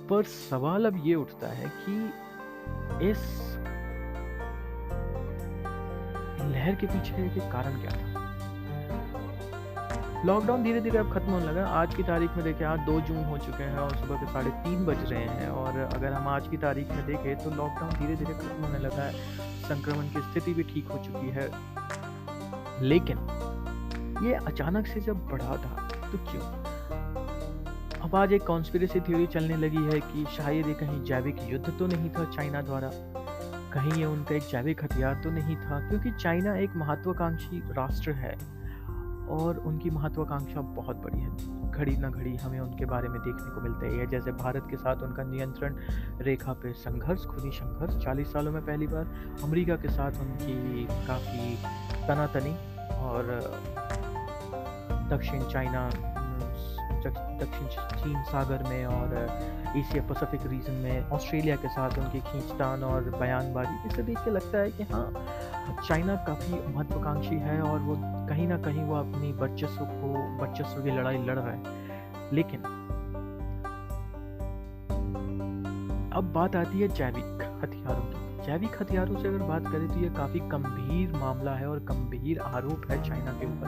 पर 0.10 0.24
सवाल 0.30 0.86
अब 0.86 1.02
ये 1.06 1.16
उठता 1.16 1.48
है 1.50 1.72
कि 1.80 1.96
इस 3.10 3.22
लहर 6.44 6.76
के 6.76 6.88
पीछे 6.88 7.30
के 7.30 7.50
कारण 7.52 7.82
क्या 7.82 7.92
था? 7.92 8.11
लॉकडाउन 10.26 10.64
धीरे 10.64 10.82
धीरे 10.82 10.98
अब 10.98 11.12
खत्म 11.14 11.32
होने 11.32 11.46
लगा। 11.46 11.66
आज 11.68 11.94
की 11.96 12.04
तारीख 12.04 12.32
में 12.32 12.44
देखें 12.44 12.66
आज 12.66 12.80
दो 12.80 13.00
जून 13.02 13.24
हो 13.26 13.38
चुके 13.38 13.64
हैं 13.64 13.78
और 13.78 13.96
सुबह 13.98 14.18
के 14.18 14.26
साढ़े 14.34 14.50
तीन 14.66 14.86
बज 14.86 15.12
रहे 15.12 15.24
हैं 15.28 15.48
और 15.50 15.80
अगर 15.80 16.14
हम 16.14 16.28
आज 16.28 16.48
की 16.48 16.58
तारीख 16.58 16.92
में 16.92 17.06
देखें 17.06 17.38
तो 17.38 17.50
लॉकडाउन 17.50 17.90
धीरे 17.92 18.16
धीरे 18.16 18.34
खत्म 18.34 18.64
होने 18.64 18.80
लगा 18.80 19.04
है। 19.04 19.14
संक्रमण 19.62 20.08
की 20.08 20.22
स्थिति 20.22 20.54
भी 20.54 20.64
ठीक 20.64 20.92
हो 20.92 20.98
चुकी 20.98 21.30
है। 21.30 21.48
लेकिन 22.84 23.18
ये 24.24 24.34
अचानक 24.36 24.88
से 24.88 25.00
जब 25.00 25.26
बढ़ा 25.28 25.58
था 25.58 25.90
तो 26.12 26.18
क्यों? 26.32 26.44
अब 28.02 28.16
आज 28.16 28.34
एक 28.34 28.44
कॉन्स्पिरेसी 28.44 29.00
थ्योरी 29.00 29.28
चलने 29.28 29.58
लगी 29.58 29.84
है 29.86 30.00
कि 30.04 30.26
शायद 30.38 30.68
ये 30.68 30.74
कहीं 30.76 31.04
जैविक 31.04 31.44
युद्ध 31.50 31.74
तो 31.80 31.88
नहीं 31.88 32.10
था 32.10 32.32
चाइना 32.32 32.62
द्वारा। 32.62 32.92
कहीं 33.74 33.92
ये 33.94 34.06
उनका 34.06 34.36
एक 34.36 34.44
जैविक 34.44 34.84
हथियार 34.84 35.22
तो 35.24 35.30
नहीं 35.32 35.56
था, 35.56 35.88
क्योंकि 35.90 36.12
चाइना 36.12 36.56
एक 36.56 36.76
महत्वाकांक्षी 36.76 37.64
राष्ट्र 37.74 38.12
है। 38.14 38.36
और 39.32 39.58
उनकी 39.58 39.90
महत्वाकांक्षा 39.90 40.62
बहुत 40.62 40.98
बड़ी 40.98 41.20
है। 41.20 41.72
घड़ी 41.72 41.96
ना 41.98 42.10
घड़ी 42.10 42.36
हमें 42.36 42.60
उनके 42.60 42.86
बारे 42.86 43.10
में 43.10 43.20
देखने 43.22 43.52
को 43.52 43.62
मिलता 43.62 43.86
है। 43.86 44.08
जैसे 44.08 44.32
भारत 44.32 44.68
के 44.70 44.78
साथ 44.78 45.04
उनका 45.04 45.24
नियंत्रण 45.24 45.76
रेखा 46.22 46.54
पे 46.54 46.74
संघर्ष 46.74 47.26
खुदी 47.26 47.52
संघर्ष। 47.52 47.96
40 48.04 48.34
सालों 48.34 48.52
में 48.52 48.66
पहली 48.66 48.88
बार 48.88 49.06
अमेरिका 49.44 49.76
के 49.76 49.90
साथ 49.90 50.22
उनकी 50.22 50.86
काफ़ी 51.08 51.56
तनातनी 52.08 52.56
और 53.00 53.40
दक्षिण 55.12 55.44
चाइना 55.44 55.90
दक्षिण 57.04 57.68
चीन 57.68 58.22
सागर 58.24 58.64
में 58.64 58.86
और 58.86 59.14
एशिया 59.78 60.04
पैसिफिक 60.04 60.46
रीजन 60.48 60.74
में 60.74 61.10
ऑस्ट्रेलिया 61.10 61.56
के 61.56 61.68
साथ 61.68 61.98
उनकी 62.00 62.20
खींचतान 62.20 62.84
और 62.84 63.10
बयानबाजी। 63.20 63.90
इसे 63.90 64.04
देख 64.04 64.18
के 64.18 64.32
लगता 64.32 64.58
है 64.58 64.72
कि 64.72 64.84
हाँ 64.84 65.08
चाइना 65.88 66.16
काफ़ी 66.28 66.54
महत्वाकांक्षी 66.76 67.36
है 67.38 67.62
और 67.62 67.80
वो 67.80 67.96
कहीं 68.32 68.48
ना 68.48 68.58
कहीं 68.58 68.84
वो 68.84 68.96
अपनी 68.96 69.32
वर्चस्व 69.32 69.86
को, 69.86 70.38
वर्चस्व 70.38 70.84
की 70.84 70.92
लड़ाई 70.92 71.18
लड़ 71.18 71.40
रहा 71.40 71.52
है। 71.52 71.64
लेकिन 72.34 72.60
अब 76.14 76.32
बात 76.34 76.56
आती 76.56 76.80
है 76.80 76.88
जैविक 76.88 77.60
हथियारों 77.64 78.06
की। 78.06 78.46
जैविक 78.46 78.82
हथियारों 78.82 79.18
से 79.18 79.28
अगर 79.28 79.38
बात 79.38 79.68
करें 79.68 79.88
तो 79.88 80.00
ये 80.00 80.10
काफ़ी 80.10 80.40
गंभीर 80.40 81.14
मामला 81.14 81.52
है 81.52 81.70
और 81.70 81.80
गंभीर 81.80 82.40
आरोप 82.40 82.92
है 82.92 83.04
चाइना 83.04 83.32
के 83.32 83.46
ऊपर। 83.46 83.68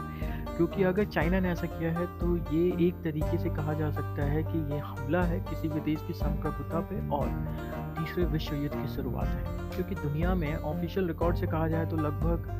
क्योंकि 0.57 0.83
अगर 0.83 1.05
चाइना 1.05 1.39
ने 1.39 1.49
ऐसा 1.49 1.67
किया 1.67 1.91
है 1.91 2.05
तो 2.19 2.37
ये 2.37 2.87
एक 2.87 3.03
तरीके 3.03 3.37
से 3.37 3.49
कहा 3.49 3.73
जा 3.73 3.91
सकता 3.91 4.25
है 4.25 4.43
कि 4.43 4.73
ये 4.73 4.79
हमला 4.79 5.23
है 5.23 5.39
किसी 5.39 5.67
भी 5.67 5.79
देश 5.79 6.07
की 6.07 6.13
संप्रभुता 6.13 6.79
पे 6.79 7.09
और 7.09 7.27
तीसरे 7.99 8.25
विश्व 8.25 8.55
युद्ध 8.55 8.75
की 8.75 8.87
शुरुआत 8.87 9.27
है। 9.27 9.57
क्योंकि 9.69 9.95
दुनिया 9.95 10.35
में 10.35 10.55
ऑफिशियल 10.55 11.07
रिकॉर्ड 11.07 11.35
से 11.35 11.47
कहा 11.47 11.67
जाए 11.67 11.85
तो 11.85 11.97
लगभग 11.97 12.59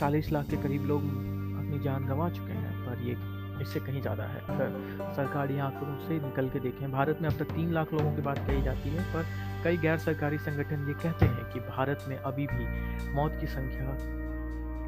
40 0.00 0.32
लाख 0.32 0.46
के 0.50 0.56
करीब 0.62 0.86
लोग 0.86 1.02
अपनी 1.02 1.78
जान 1.80 2.06
गंवा 2.06 2.28
चुके 2.30 2.52
हैं, 2.52 2.72
पर 2.86 3.02
ये 3.02 3.16
इससे 3.62 3.80
कहीं 3.80 4.00
ज़्यादा 4.00 4.24
है। 4.24 4.40
अगर 4.48 5.12
सरकारी 5.16 5.58
आंकड़ों 5.58 5.98
से 6.00 6.18
निकल 6.20 6.48
के 6.48 6.60
देखें, 6.60 6.90
भारत 6.92 7.18
में 7.22 7.28
अब 7.28 7.36
तक 7.38 7.50
तीन 7.52 7.72
लाख 7.72 7.92
लोगों 7.92 8.14
की 8.16 8.22
बात 8.22 8.38
कही 8.46 8.62
जाती 8.62 8.90
है, 8.90 9.04
पर 9.14 9.26
कई 9.64 9.76
गैर 9.76 9.98
सरकारी 9.98 10.38
संगठन 10.38 10.86
ये 10.88 10.94
कहते 10.94 11.26
हैं 11.26 11.44
कि 11.52 11.60
भारत 11.68 12.04
में 12.08 12.16
अभी 12.16 12.46
भी 12.46 13.12
मौत 13.14 13.36
की 13.40 13.46
संख्या 13.48 13.96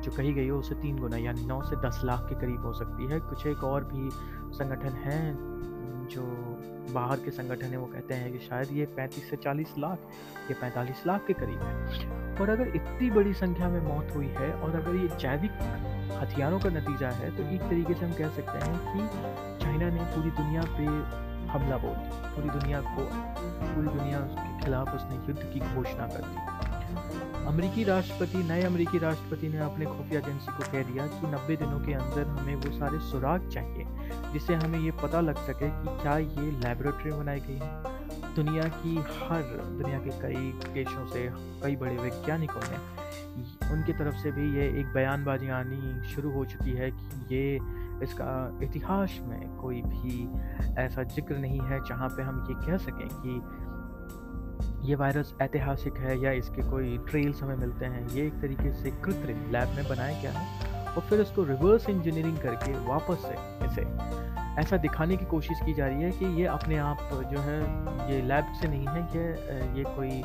जो 0.02 0.11
कही 0.12 0.33
गई 0.33 0.45
है, 0.45 0.50
उसे 0.52 0.75
तीन 0.76 0.99
गुना 0.99 1.16
यानी 1.16 1.45
नौ 1.47 1.61
से 1.62 1.76
दस 1.81 2.00
लाख 2.04 2.26
के 2.28 2.40
करीब 2.40 2.64
हो 2.66 2.73
सकती 2.75 3.07
है। 3.07 3.21
कुछ 3.23 3.47
एक 3.47 3.64
और 3.64 3.85
भी 3.85 4.11
संगठन 4.57 4.97
हैं 5.04 5.25
जो 6.11 6.23
बाहर 6.91 7.17
के 7.17 7.31
संगठन 7.31 7.67
है, 7.67 7.77
वो 7.77 7.87
कहते 7.87 8.15
हैं 8.15 8.33
कि 8.33 8.39
शायद 8.39 8.69
ये 8.73 8.87
35 8.97 9.31
से 9.31 9.37
40 9.37 9.75
लाख, 9.79 9.99
या 10.51 10.61
45 10.61 11.07
लाख 11.07 11.27
के 11.27 11.33
करीब 11.33 11.62
है। 11.62 12.41
और 12.41 12.51
अगर 12.51 12.69
इतनी 12.69 13.11
बड़ी 13.11 13.35
संख्या 13.35 13.69
में 13.69 13.81
मौत 13.81 14.15
हुई 14.15 14.29
है 14.29 14.53
और 14.53 14.77
अगर 14.77 14.95
ये 14.97 15.09
जैविक 15.21 15.53
हथियारों 16.12 16.61
का 16.61 16.69
नतीजा 16.69 17.09
है 17.11 17.31
तो 17.37 17.43
एक 17.55 17.61
तरीके 17.61 17.95
से 17.95 18.07
हम 18.07 18.12
कह 18.12 18.29
सकते 18.29 18.59
हैं 18.59 18.79
कि 18.87 19.65
चाइना 19.65 19.89
ने 19.89 20.05
पूरी 20.15 20.31
दुनिया 20.31 20.62
पे 20.62 20.85
हमला 21.53 21.77
बोल 21.77 21.95
दिया। 21.95 22.33
पूरी 22.35 22.49
दुनिया 22.49 22.81
को, 22.81 23.05
पूरी 23.75 23.89
दुनिया 23.89 24.19
के 24.19 24.65
खिलाफ 24.65 24.95
उसने 24.95 25.17
युद्ध 25.17 25.43
की 25.43 25.61
घोषणा 25.75 26.07
कर 26.07 26.23
दी। 26.25 27.47
अमेरिकी 27.47 27.85
राष्ट्रपति, 27.85 28.39
नए 28.39 28.62
अमेरिकी 28.62 28.99
राष्ट्रपति 28.99 29.49
ने 29.49 29.59
अपने 29.59 29.85
खुफिया 29.87 30.21
एजेंसी 30.21 30.53
को 30.53 30.73
कह 30.73 30.83
दिया 30.83 31.07
कि 31.07 31.27
90 31.27 31.57
दिनों 31.57 31.81
के 31.81 31.93
अंदर 31.93 32.27
हमें 32.29 32.55
वो 32.55 32.79
सारे 32.79 32.99
सुराग 33.01 33.49
चाहिए। 33.49 33.87
जिससे 34.33 34.54
हमें 34.54 34.78
ये 34.78 34.90
पता 35.02 35.21
लग 35.21 35.37
सके 35.47 35.69
कि 35.69 36.00
क्या 36.02 36.16
ये 36.19 36.50
लेबोरेटरी 36.59 37.12
बनाई 37.12 37.40
गई 37.40 37.59
है। 37.59 38.35
दुनिया 38.35 38.62
की 38.75 38.95
हर, 38.97 39.42
दुनिया 39.78 39.99
के 39.99 40.11
कई 40.21 40.52
देशों 40.75 41.07
से 41.07 41.28
कई 41.62 41.76
बड़े 41.76 41.97
वैज्ञानिकों 41.97 42.61
ने 42.71 42.78
उनकी 43.73 43.92
तरफ़ 43.92 44.16
से 44.16 44.31
भी 44.33 44.52
ये 44.59 44.66
एक 44.81 44.92
बयानबाजी 44.95 45.49
आनी 45.50 46.09
शुरू 46.09 46.31
हो 46.33 46.45
चुकी 46.45 46.71
है 46.71 46.90
कि 46.90 47.35
ये 47.35 47.59
इसका 48.02 48.59
इतिहास 48.62 49.19
में 49.23 49.57
कोई 49.57 49.83
भी 49.83 50.28
ऐसा 50.83 51.02
ज़िक्र 51.02 51.37
नहीं 51.37 51.61
है 51.61 51.81
जहाँ 51.88 52.09
पे 52.09 52.23
हम 52.23 52.45
ये 52.50 52.54
कह 52.66 52.76
सकें 52.87 53.09
कि 53.12 53.40
ये 54.88 54.95
वायरस 54.95 55.35
ऐतिहासिक 55.42 55.97
है 55.97 56.21
या 56.23 56.31
इसके 56.33 56.62
कोई 56.71 56.97
ट्रेल्स 57.09 57.42
हमें 57.42 57.57
मिलते 57.57 57.87
हैं। 57.87 58.09
ये 58.09 58.26
एक 58.26 58.40
तरीके 58.40 58.73
से 58.73 58.90
कृत्रिम 59.04 59.50
लैब 59.52 59.76
में 59.76 59.88
बनाया 59.88 60.21
गया 60.23 60.33
है। 60.33 60.72
और 60.96 61.00
फिर 61.00 61.20
उसको 61.20 61.42
रिवर्स 61.42 61.88
इंजीनियरिंग 61.88 62.38
करके 62.38 62.72
वापस 62.72 63.22
से 63.22 63.34
इसे 63.66 63.82
ऐसा 64.61 64.76
दिखाने 64.76 65.16
की 65.16 65.25
कोशिश 65.25 65.61
की 65.66 65.75
जा 65.75 65.87
रही 65.87 66.02
है 66.02 66.11
कि 66.11 66.26
ये 66.40 66.46
अपने 66.46 66.76
आप 66.76 67.08
जो 67.12 67.40
है, 67.40 67.61
ये 68.12 68.22
लैब 68.22 68.52
से 68.61 68.68
नहीं 68.68 68.87
है 68.87 69.08
कि 69.12 69.78
ये 69.78 69.84
कोई 69.96 70.22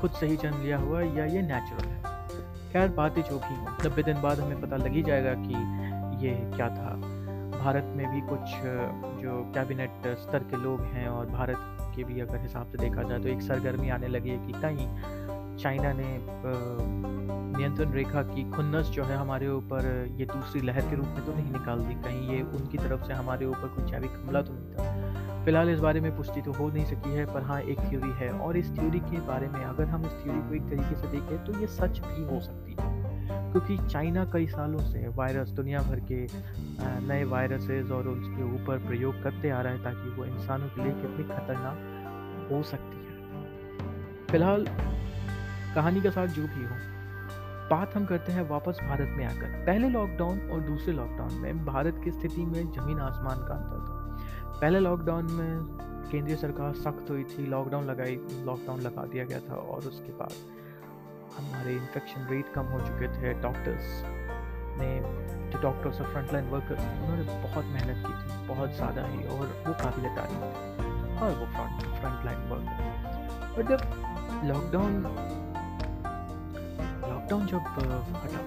खुद 0.00 0.10
से 0.10 0.26
ही 0.26 0.36
जन्म 0.36 0.62
लिया 0.62 0.78
हुआ 0.78 1.00
या 1.00 1.24
ये 1.24 1.42
नेचुरल 1.42 1.88
है। 1.88 2.02
खैर, 2.72 2.88
बातें 2.88 3.22
जो 3.22 3.38
भी 3.38 3.54
हों 3.54 3.66
नब्बे 3.86 4.02
दिन 4.02 4.20
बाद 4.22 4.40
हमें 4.40 4.60
पता 4.60 4.76
लग 4.76 5.02
जाएगा 5.02 5.34
कि 5.36 6.26
ये 6.26 6.34
क्या 6.56 6.68
था। 6.68 6.94
भारत 7.62 7.92
में 7.96 8.06
भी 8.10 8.20
कुछ, 8.20 8.40
जो 9.22 9.52
कैबिनेट 9.54 9.90
स्तर 10.18 10.38
के 10.38 10.56
लोग 10.56 10.80
हैं 10.80 11.08
और 11.08 11.26
भारत 11.26 11.56
के 11.96 12.04
भी 12.04 12.20
अगर 12.20 12.40
हिसाब 12.40 12.66
से 12.66 12.78
देखा 12.78 13.02
जाए 13.02 13.18
तो 13.18 13.28
एक 13.28 13.42
सरगर्मी 13.42 13.88
आने 13.88 14.08
लगी 14.08 14.30
है 14.30 14.46
कि 14.46 14.52
कहीं 14.52 14.86
चाइना 15.62 15.92
ने 15.92 16.08
नियंत्रण 17.58 17.92
रेखा 17.92 18.22
की 18.22 18.50
खुन्नस 18.50 18.86
जो 18.86 19.04
है 19.04 19.16
हमारे 19.16 19.48
ऊपर, 19.48 19.86
ये 20.18 20.26
दूसरी 20.26 20.60
लहर 20.60 20.80
के 20.80 20.96
रूप 20.96 21.06
में 21.06 21.24
तो 21.26 21.32
नहीं 21.32 21.52
निकाल 21.52 21.78
दी। 21.78 21.94
कहीं 22.02 22.28
ये 22.28 22.42
उनकी 22.42 22.78
तरफ़ 22.78 23.04
से 23.06 23.12
हमारे 23.12 23.46
ऊपर 23.46 23.68
कोई 23.68 23.90
जैविक 23.90 24.10
हमला 24.10 24.42
तो 24.42 24.52
नहीं 24.52 24.72
था। 24.74 25.44
फ़िलहाल 25.44 25.70
इस 25.70 25.80
बारे 25.80 26.00
में 26.00 26.16
पुष्टि 26.16 26.42
तो 26.42 26.52
हो 26.52 26.68
नहीं 26.68 26.84
सकी 26.84 27.10
है, 27.10 27.24
पर 27.26 27.42
हाँ 27.42 27.60
एक 27.62 27.78
थ्योरी 27.80 28.10
है। 28.16 28.30
और 28.30 28.56
इस 28.56 28.74
थ्योरी 28.74 29.00
के 29.00 29.20
बारे 29.26 29.48
में 29.48 29.60
अगर 29.64 29.84
हम 29.84 30.06
इस 30.06 30.12
थ्योरी 30.22 30.40
को 30.40 30.54
एक 30.54 30.62
तरीके 30.62 30.96
से 30.96 31.08
देखें 31.08 31.44
तो 31.44 31.58
ये 31.60 31.66
सच 31.66 32.00
भी 32.00 32.24
हो 32.24 32.40
सकती 32.40 32.76
है। 32.80 32.98
क्योंकि 33.52 33.76
चाइना 33.88 34.24
कई 34.24 34.46
सालों 34.46 34.78
से 34.78 35.06
वायरस 35.08 35.50
दुनिया 35.50 35.78
भर 35.80 36.00
के 36.10 36.26
नए 37.06 37.24
वायरसेस 37.24 37.90
और 37.90 38.08
उसके 38.08 38.42
ऊपर 38.54 38.86
प्रयोग 38.86 39.22
करते 39.22 39.50
आ 39.50 39.60
रहा 39.60 39.72
है 39.72 39.82
ताकि 39.84 40.10
वो 40.10 40.24
इंसानों 40.24 40.68
के 40.68 40.82
लिए 40.82 40.92
कितनी 40.92 41.24
खतरनाक 41.24 42.48
हो 42.52 42.62
सकती 42.62 42.96
है। 42.96 44.26
फ़िलहाल 44.26 44.66
कहानी 45.74 46.00
का 46.00 46.10
साथ 46.10 46.26
जो 46.28 46.42
भी 46.44 46.64
हो। 46.64 46.76
बात 47.70 47.94
हम 47.96 48.04
करते 48.06 48.32
हैं 48.32 48.48
वापस 48.48 48.78
भारत 48.82 49.14
में 49.16 49.24
आकर। 49.26 49.64
पहले 49.66 49.88
लॉकडाउन 49.88 50.40
और 50.52 50.60
दूसरे 50.60 50.92
लॉकडाउन 50.92 51.34
में 51.34 51.64
भारत 51.66 52.00
की 52.04 52.10
स्थिति 52.10 52.44
में 52.46 52.70
ज़मीन 52.72 53.00
आसमान 53.00 53.38
का 53.38 53.54
अंतर 53.54 53.84
था। 53.84 54.58
पहले 54.60 54.78
लॉकडाउन 54.78 55.30
में 55.32 56.08
केंद्रीय 56.10 56.36
सरकार 56.36 56.72
सख्त 56.76 57.10
हुई 57.10 57.24
थी 57.24 57.46
लॉकडाउन 57.46 57.84
लगाई 57.84 58.16
लॉकडाउन 58.46 58.80
लगा 58.80 59.04
दिया 59.04 59.24
गया 59.24 59.38
था 59.40 59.54
और 59.54 59.86
उसके 59.88 60.12
बाद 60.12 60.32
हमारे 61.36 61.72
इन्फेक्शन 61.72 62.26
रेट 62.30 62.52
कम 62.54 62.64
हो 62.66 62.80
चुके 62.80 63.08
थे। 63.08 63.32
डॉक्टर्स 63.42 64.02
ने, 64.78 64.90
जो 65.50 65.60
डॉक्टर्स 65.62 66.00
और 66.00 66.12
फ्रंटलाइन 66.12 66.48
वर्कर्स 66.48 66.80
उन्होंने 66.80 67.22
बहुत 67.42 67.64
मेहनत 67.66 68.06
की 68.06 68.12
थी, 68.12 68.46
बहुत 68.48 68.74
ज़्यादा 68.76 69.06
ही 69.06 69.22
और 69.28 69.46
वो 69.66 69.72
काबिल 69.82 70.04
तारीफ़ 70.16 71.22
और 71.22 71.30
वो 71.38 71.46
फ्रंट 71.46 71.82
फ्रंट 72.00 72.24
लाइन 72.24 72.48
वर्कर 72.50 72.78
और 73.52 73.62
जब 73.70 73.80
लॉकडाउन 74.44 75.02
लॉकडाउन 77.30 77.46
जब 77.46 77.62
हटा 78.16 78.38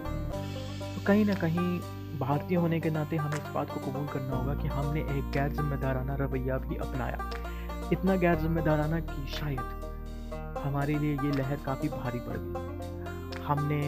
तो 0.96 1.02
कहीं 1.08 1.26
ना 1.26 1.34
कहीं 1.34 2.20
भारतीय 2.20 2.58
होने 2.58 2.80
के 2.80 2.90
नाते 2.90 3.16
हमें 3.16 3.38
इस 3.38 3.48
बात 3.54 3.70
को 3.70 3.80
कबूल 3.80 4.08
करना 4.08 4.36
होगा 4.36 4.54
कि 4.54 4.68
हमने 4.68 5.02
एक 5.02 5.32
गैर 5.32 5.52
जिम्मेदाराना 5.52 6.16
रवैया 6.16 6.58
भी 6.58 6.76
अपनाया। 6.76 7.30
इतना 7.94 8.16
गैर 8.16 8.36
जिम्मेदाराना 8.40 9.00
कि 9.00 9.26
शायद 9.34 10.60
हमारे 10.64 10.98
लिए 11.00 11.14
ये 11.14 11.32
लहर 11.32 11.60
काफ़ी 11.66 11.90
भारी 11.90 12.20
पड़ 12.20 12.38
गई। 12.38 13.44
हमने 13.44 13.82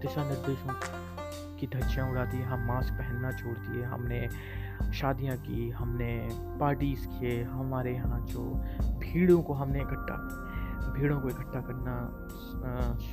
दिशा 0.00 0.24
निर्देशों 0.24 0.74
की 1.60 1.66
धज्जियाँ 1.66 2.10
उड़ा 2.10 2.24
दी, 2.24 2.42
हम 2.42 2.66
मास्क 2.66 2.92
पहनना 2.92 3.30
छोड़ 3.32 3.56
दिए, 3.58 3.82
हमने 3.84 4.28
शादियाँ 4.92 5.36
की, 5.36 5.70
हमने 5.70 6.12
पार्टीज़ 6.60 7.06
किए, 7.08 7.42
हमारे 7.44 7.94
यहाँ 7.94 8.20
जो 8.26 8.42
भीड़ों 9.02 9.42
को 9.42 9.52
हमने 9.52 9.80
इकट्ठा 9.80 10.16
भीड़ों 10.90 11.20
को 11.20 11.28
इकट्ठा 11.28 11.60
करना 11.60 11.94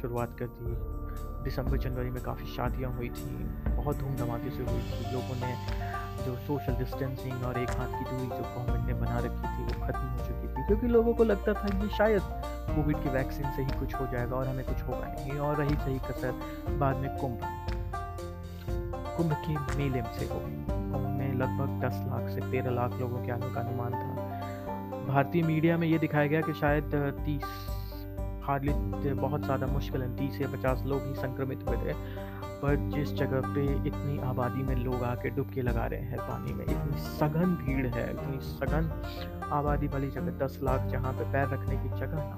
शुरुआत 0.01 0.35
कर 0.39 0.45
दी। 0.45 0.99
दिसंबर, 1.43 1.77
जनवरी 1.77 2.09
में 2.09 2.23
काफ़ी 2.23 2.45
शादियाँ 2.45 2.91
हुई 2.91 3.09
थी, 3.09 3.35
बहुत 3.69 3.97
धूम 3.97 4.15
धमाके 4.15 4.49
से 4.49 4.63
हुई 4.63 4.81
थी। 4.81 5.13
लोगों 5.13 5.35
ने 5.35 5.55
जो 6.25 6.35
सोशल 6.35 6.75
डिस्टेंसिंग 6.75 7.43
और 7.43 7.59
एक 7.59 7.69
हाथ 7.69 7.88
की 7.88 8.11
दूरी 8.11 8.27
जो 8.27 8.55
गवर्नमेंट 8.55 8.88
ने 8.88 8.93
बना 8.93 9.17
रखी 9.17 9.29
थी, 9.29 9.63
वो 9.63 9.88
ख़त्म 9.88 9.99
हो 9.99 10.17
चुकी 10.17 10.47
थी। 10.47 10.67
क्योंकि 10.67 10.88
लोगों 10.88 11.13
को 11.13 11.23
लगता 11.23 11.53
था 11.53 11.79
कि 11.79 11.89
शायद 11.89 12.21
कोविड 12.69 13.03
की 13.03 13.09
वैक्सीन 13.09 13.51
से 13.51 13.63
ही 13.63 13.79
कुछ 13.79 13.95
हो 13.95 14.07
जाएगा 14.07 14.35
और 14.35 14.47
हमें 14.47 14.65
कुछ 14.65 14.83
होगा 14.83 15.07
नहीं। 15.07 15.39
और 15.39 15.55
रही 15.55 15.75
सही 15.75 15.99
कसर, 15.99 16.31
बाद 16.69 16.95
में 16.95 17.17
कुंभ। 17.17 17.39
कुंभ 19.17 19.33
के 19.33 19.77
मेले 19.77 20.01
से 20.01 20.25
हो। 20.25 20.39
कुंभ 20.69 21.07
में 21.07 21.33
लगभग 21.33 21.88
10 21.88 21.93
लाख 21.93 22.29
से 22.29 22.51
13 22.51 22.71
लाख 22.71 22.93
लोगों 22.93 23.25
के 23.25 23.31
आने 23.31 23.49
का 23.49 23.61
अनुमान 23.61 23.91
था। 23.91 24.08
भारतीय 25.09 25.43
मीडिया 25.43 25.77
में 25.77 25.87
ये 25.87 25.97
दिखाया 25.97 26.27
गया 26.27 26.41
कि 26.41 26.53
शायद 26.53 26.91
30 27.19 27.43
हार्डली 28.43 29.13
बहुत 29.15 29.43
ज़्यादा 29.43 29.67
मुश्किल 29.67 30.01
है, 30.01 30.15
तीस 30.17 30.41
या 30.41 30.47
पचास 30.47 30.83
लोग 30.85 31.07
ही 31.07 31.13
संक्रमित 31.15 31.63
हुए 31.67 31.77
थे। 31.77 31.93
पर 32.61 32.75
जिस 32.93 33.13
जगह 33.13 33.41
पे 33.53 33.63
इतनी 33.87 34.17
आबादी 34.19 34.63
में 34.63 34.75
लोग 34.75 35.03
आके 35.03 35.29
डुबकी 35.29 35.61
लगा 35.61 35.85
रहे 35.85 35.99
हैं 36.01 36.17
पानी 36.19 36.53
में, 36.53 36.63
इतनी 36.65 37.01
सघन 37.01 37.55
भीड़ 37.55 37.87
है, 37.87 38.09
इतनी 38.11 38.39
सघन 38.41 38.89
आबादी 39.51 39.87
वाली 39.87 40.09
जगह, 40.09 40.37
दस 40.37 40.59
लाख 40.63 40.87
जहाँ 40.91 41.13
पे 41.13 41.31
पैर 41.31 41.47
रखने 41.47 41.75
की 41.75 41.89
जगह 41.99 42.19
ना 42.19 42.37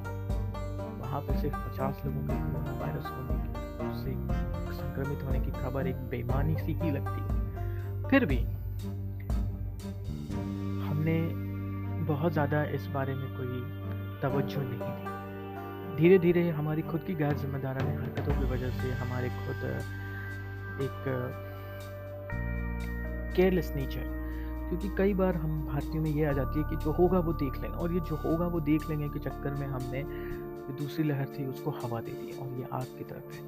वहाँ 1.01 1.21
पे 1.21 1.39
सिर्फ़ 1.41 1.55
पचास 1.57 2.01
लोगों 2.05 2.21
के 2.21 2.33
कोरोना 2.33 2.79
वायरस 2.81 3.05
होने 3.07 3.35
की 3.37 3.51
उससे 3.87 4.11
संक्रमित 4.77 5.23
होने 5.23 5.39
की 5.39 5.51
खबर 5.53 5.87
एक 5.87 5.95
बेमानी 6.09 6.55
सी 6.57 6.73
ही 6.73 6.91
लगती 6.91 7.21
है। 7.21 8.09
फिर 8.09 8.25
भी 8.25 8.39
हमने 10.81 11.17
बहुत 12.07 12.31
ज़्यादा 12.33 12.63
इस 12.75 12.85
बारे 12.93 13.13
में 13.15 13.27
कोई 13.31 13.59
तवज्जो 14.21 14.61
नहीं 14.61 14.79
दी। 14.79 15.97
धीरे 15.97 16.17
धीरे 16.19 16.49
हमारी 16.51 16.81
खुद 16.83 17.03
की 17.03 17.13
गैर 17.15 17.33
जिम्मेदाराना 17.37 17.91
हरकतों 17.93 18.33
की 18.33 18.45
वजह 18.51 18.71
से 18.81 18.91
हमारे 18.95 19.29
खुद 19.37 19.59
एक 20.81 21.03
केयरलेस 23.35 23.71
नेचर, 23.75 24.05
क्योंकि 24.69 24.89
कई 24.97 25.13
बार 25.13 25.35
हम 25.35 25.65
भारतीयों 25.67 26.03
में 26.03 26.11
ये 26.11 26.25
आ 26.25 26.31
जाती 26.33 26.59
है 26.59 26.69
कि 26.69 26.75
जो 26.85 26.91
होगा 26.93 27.19
वो 27.19 27.33
देख 27.35 27.61
लेंगे 27.61 27.77
और 27.77 27.93
ये 27.93 27.99
जो 28.09 28.15
होगा 28.19 28.47
वो 28.47 28.59
देख 28.61 28.89
लेंगे 28.89 29.09
के 29.09 29.19
चक्कर 29.19 29.53
में 29.55 29.67
हमने 29.67 30.03
जो 30.03 30.77
दूसरी 30.79 31.03
लहर 31.03 31.25
थी 31.37 31.45
उसको 31.47 31.71
हवा 31.77 31.99
दे 32.01 32.11
दी, 32.13 32.31
और 32.33 32.47
ये 32.59 32.67
आग 32.73 32.97
की 32.97 33.03
तरफ़ 33.05 33.33
है। 33.33 33.41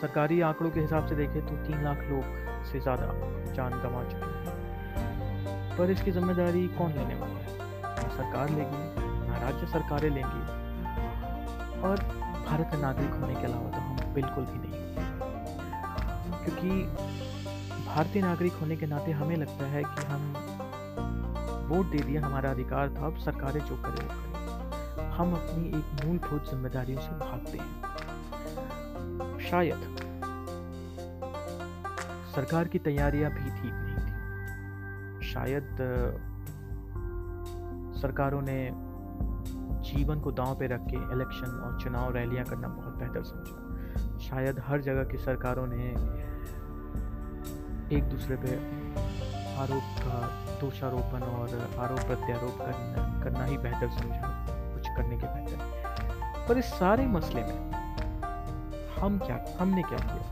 सरकारी 0.00 0.40
आंकड़ों 0.42 0.70
के 0.70 0.80
हिसाब 0.80 1.06
से 1.06 1.14
देखें 1.16 1.40
तो 1.46 1.56
तीन 1.66 1.84
लाख 1.84 2.08
लोग 2.10 2.24
से 2.66 2.80
ज़्यादा 2.80 3.06
जान 3.54 3.80
गंवा 3.82 4.04
चुके 4.04 4.32
हैं। 4.38 4.57
पर 5.78 5.90
इसकी 5.90 6.10
ज़िम्मेदारी 6.10 6.66
कौन 6.78 6.92
लेने 6.92 7.14
वाला 7.14 7.38
है? 7.40 7.56
ना 7.82 8.08
सरकार 8.16 8.48
लेगी 8.50 8.80
ना 9.28 9.38
राज्य 9.38 9.66
सरकारें 9.72 10.10
लेंगी। 10.10 10.42
और 11.80 11.96
भारत 12.46 12.68
का 12.72 12.78
नागरिक 12.78 13.10
होने 13.10 13.34
के 13.34 13.46
अलावा 13.46 13.68
तो 13.70 13.80
हम 13.80 14.14
बिल्कुल 14.14 14.44
भी 14.44 14.58
नहीं 14.58 14.76
क्योंकि 16.44 16.70
भारतीय 17.86 18.22
नागरिक 18.22 18.52
होने 18.52 18.76
के 18.76 18.86
नाते 18.86 19.12
हमें 19.12 19.36
लगता 19.36 19.66
है 19.66 19.82
कि 19.84 20.06
हम 20.06 20.22
वोट 21.68 21.90
दे 21.90 21.98
दिया, 21.98 22.20
हमारा 22.26 22.50
अधिकार 22.50 22.88
था, 22.90 23.06
अब 23.06 23.16
सरकारें 23.18 23.60
जो 23.60 23.76
करें 23.76 24.04
वो 24.04 24.08
करें 24.08 25.10
हम 25.10 25.34
अपनी 25.34 25.68
एक 25.78 26.04
मूलभूत 26.04 26.50
जिम्मेदारियों 26.50 27.00
से 27.00 27.10
भागते 27.18 27.58
हैं। 27.58 27.72
शायद 29.50 29.80
सरकार 32.34 32.68
की 32.68 32.78
तैयारियाँ 32.80 33.30
भी 33.30 33.50
ठीक 33.50 33.72
नहीं 33.74 33.87
शायद 35.28 35.76
सरकारों 37.96 38.40
ने 38.42 38.70
जीवन 39.84 40.20
को 40.20 40.32
दांव 40.32 40.54
पे 40.58 40.66
रख 40.66 40.80
के 40.80 40.96
इलेक्शन 41.14 41.50
और 41.64 41.80
चुनाव 41.80 42.14
रैलियाँ 42.14 42.44
करना 42.44 42.68
बहुत 42.68 42.94
बेहतर 42.94 43.22
समझा। 43.22 44.18
शायद 44.18 44.58
हर 44.66 44.80
जगह 44.80 45.04
की 45.04 45.18
सरकारों 45.18 45.66
ने 45.66 45.84
एक 47.96 48.04
दूसरे 48.04 48.36
पे 48.36 48.56
आरोप 49.56 50.00
का 50.00 50.18
दोषारोपण 50.60 51.22
और 51.22 51.48
आरोप 51.78 52.00
प्रत्यारोप 52.00 52.58
करना 52.58 53.20
करना 53.24 53.44
ही 53.44 53.58
बेहतर 53.58 53.90
समझा, 53.90 54.28
कुछ 54.74 54.88
करने 54.88 55.16
के 55.16 55.26
बेहतर। 55.26 56.46
पर 56.48 56.58
इस 56.58 56.64
सारे 56.64 57.06
मसले 57.06 57.42
में 57.42 57.72
हम 59.00 59.18
क्या, 59.18 59.44
हमने 59.60 59.82
क्या 59.82 59.98
किया? 59.98 60.22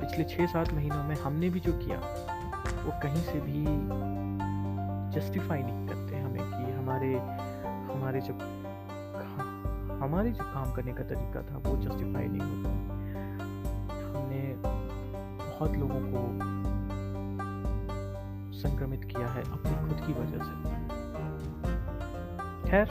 पिछले 0.00 0.24
छः 0.24 0.46
सात 0.46 0.72
महीनों 0.72 1.02
में 1.04 1.16
हमने 1.16 1.50
भी 1.50 1.60
जो 1.60 1.72
किया 1.72 2.00
कहीं 3.02 3.22
से 3.22 3.40
भी 3.40 3.62
जस्टिफाई 5.14 5.62
नहीं 5.62 5.88
करते 5.88 6.18
हमें 6.18 6.44
कि 6.44 6.72
हमारे 6.72 7.12
हमारे 7.92 8.20
जो 8.20 8.34
हमारे 10.04 10.30
जो 10.30 10.44
काम 10.44 10.72
करने 10.72 10.92
का 10.92 11.02
तरीका 11.02 11.42
था, 11.42 11.58
वो 11.58 11.76
जस्टिफाई 11.82 12.26
नहीं 12.28 12.40
होता 12.40 12.70
हमने 14.12 14.42
बहुत 14.64 15.76
लोगों 15.76 16.00
को 16.12 16.20
संक्रमित 18.58 19.04
किया 19.04 19.28
है 19.28 19.42
अपनी 19.42 19.74
खुद 19.88 20.06
की 20.06 20.12
वजह 20.12 20.44
से। 20.44 20.52
खैर, 22.70 22.86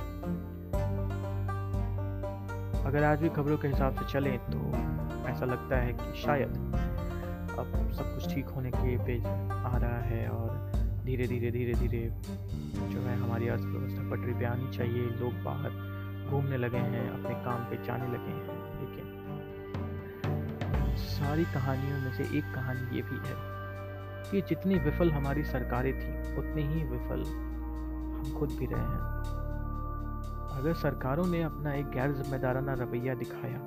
अगर 2.87 3.03
आज 3.03 3.21
भी 3.21 3.29
खबरों 3.29 3.57
के 3.57 3.67
हिसाब 3.67 3.95
से 3.95 4.05
चलें 4.11 4.37
तो 4.51 4.59
ऐसा 5.29 5.45
लगता 5.45 5.77
है 5.77 5.93
कि 5.93 6.21
शायद 6.21 6.51
अब 7.59 7.91
सब 7.93 8.13
कुछ 8.13 8.33
ठीक 8.33 8.47
होने 8.55 8.71
के 8.71 8.97
पेज 8.97 9.23
आ 9.75 9.77
रहा 9.77 10.01
है 10.03 10.27
और 10.29 10.49
धीरे 11.05 11.27
धीरे 11.27 11.49
धीरे 11.51 11.73
धीरे 11.73 12.03
जो 12.91 12.99
है 12.99 13.15
हमारी 13.17 13.47
अर्थव्यवस्था 13.47 14.09
पटरी 14.11 14.33
पे 14.33 14.45
आनी 14.45 14.71
चाहिए। 14.71 15.03
लोग 15.19 15.33
बाहर 15.43 15.71
घूमने 16.29 16.57
लगे 16.57 16.77
हैं, 16.77 17.09
अपने 17.09 17.33
काम 17.45 17.65
पे 17.69 17.83
जाने 17.85 18.07
लगे 18.07 18.31
हैं, 18.35 18.45
लेकिन 18.79 19.05
सारी 20.97 21.43
कहानियों 21.53 21.99
में 21.99 22.13
से 22.13 22.23
एक 22.38 22.53
कहानी 22.55 22.95
ये 22.95 23.01
भी 23.01 23.17
है 23.27 23.38
कि 24.31 24.41
जितनी 24.49 24.75
विफल 24.79 25.11
हमारी 25.11 25.43
सरकारें 25.43 25.93
थी, 25.93 26.38
उतनी 26.38 26.63
ही 26.63 26.83
विफल 26.83 27.23
हम 27.23 28.38
खुद 28.39 28.49
भी 28.59 28.65
रहे 28.65 28.81
हैं। 28.81 29.03
अगर 30.57 30.73
सरकारों 30.73 31.25
ने 31.27 31.41
अपना 31.43 31.73
एक 31.73 31.88
गैर 31.91 32.11
जिम्मेदाराना 32.13 32.73
रवैया 32.73 33.13
दिखाया 33.15 33.59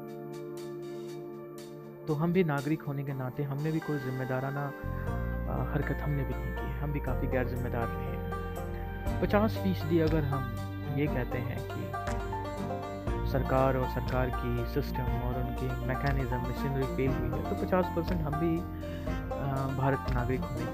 तो 2.07 2.15
हम 2.15 2.33
भी 2.33 2.45
नागरिक 2.45 2.83
होने 2.83 3.03
के 3.05 3.13
नाते 3.13 3.43
हमने 3.43 3.73
भी 3.73 3.79
कोई 3.79 3.99
जिम्मेदाराना 3.99 4.63
हरकत 5.49 6.03
हमने 6.03 6.23
भी 6.23 6.35
नहीं 6.35 6.55
की 6.55 6.79
हम 6.79 6.93
भी 6.93 7.01
काफ़ी 7.01 7.29
गैर 7.29 7.49
जिम्मेदार 7.49 7.87
रहे 7.89 9.21
पचास 9.21 9.57
फ़ीसदी 9.57 9.99
अगर 10.01 10.25
हम 10.25 10.97
ये 10.99 11.07
कहते 11.07 11.39
हैं 11.39 11.59
कि 11.69 11.87
सरकार 13.33 13.77
और 13.77 13.89
सरकार 13.91 14.31
की 14.35 14.67
सिस्टम 14.75 15.03
और 15.03 15.35
उनके 15.43 15.87
मैकेनिज़्म 15.87 16.41
मशीनरी 16.41 16.85
फेल 16.97 17.11
हुई 17.11 17.31
है 17.31 17.43
तो 17.49 17.57
50 17.65 17.97
परसेंट 17.97 18.21
हम 18.21 18.35
भी 18.35 18.57
भारत 19.77 20.13
नागरिक 20.15 20.41
होने 20.41 20.67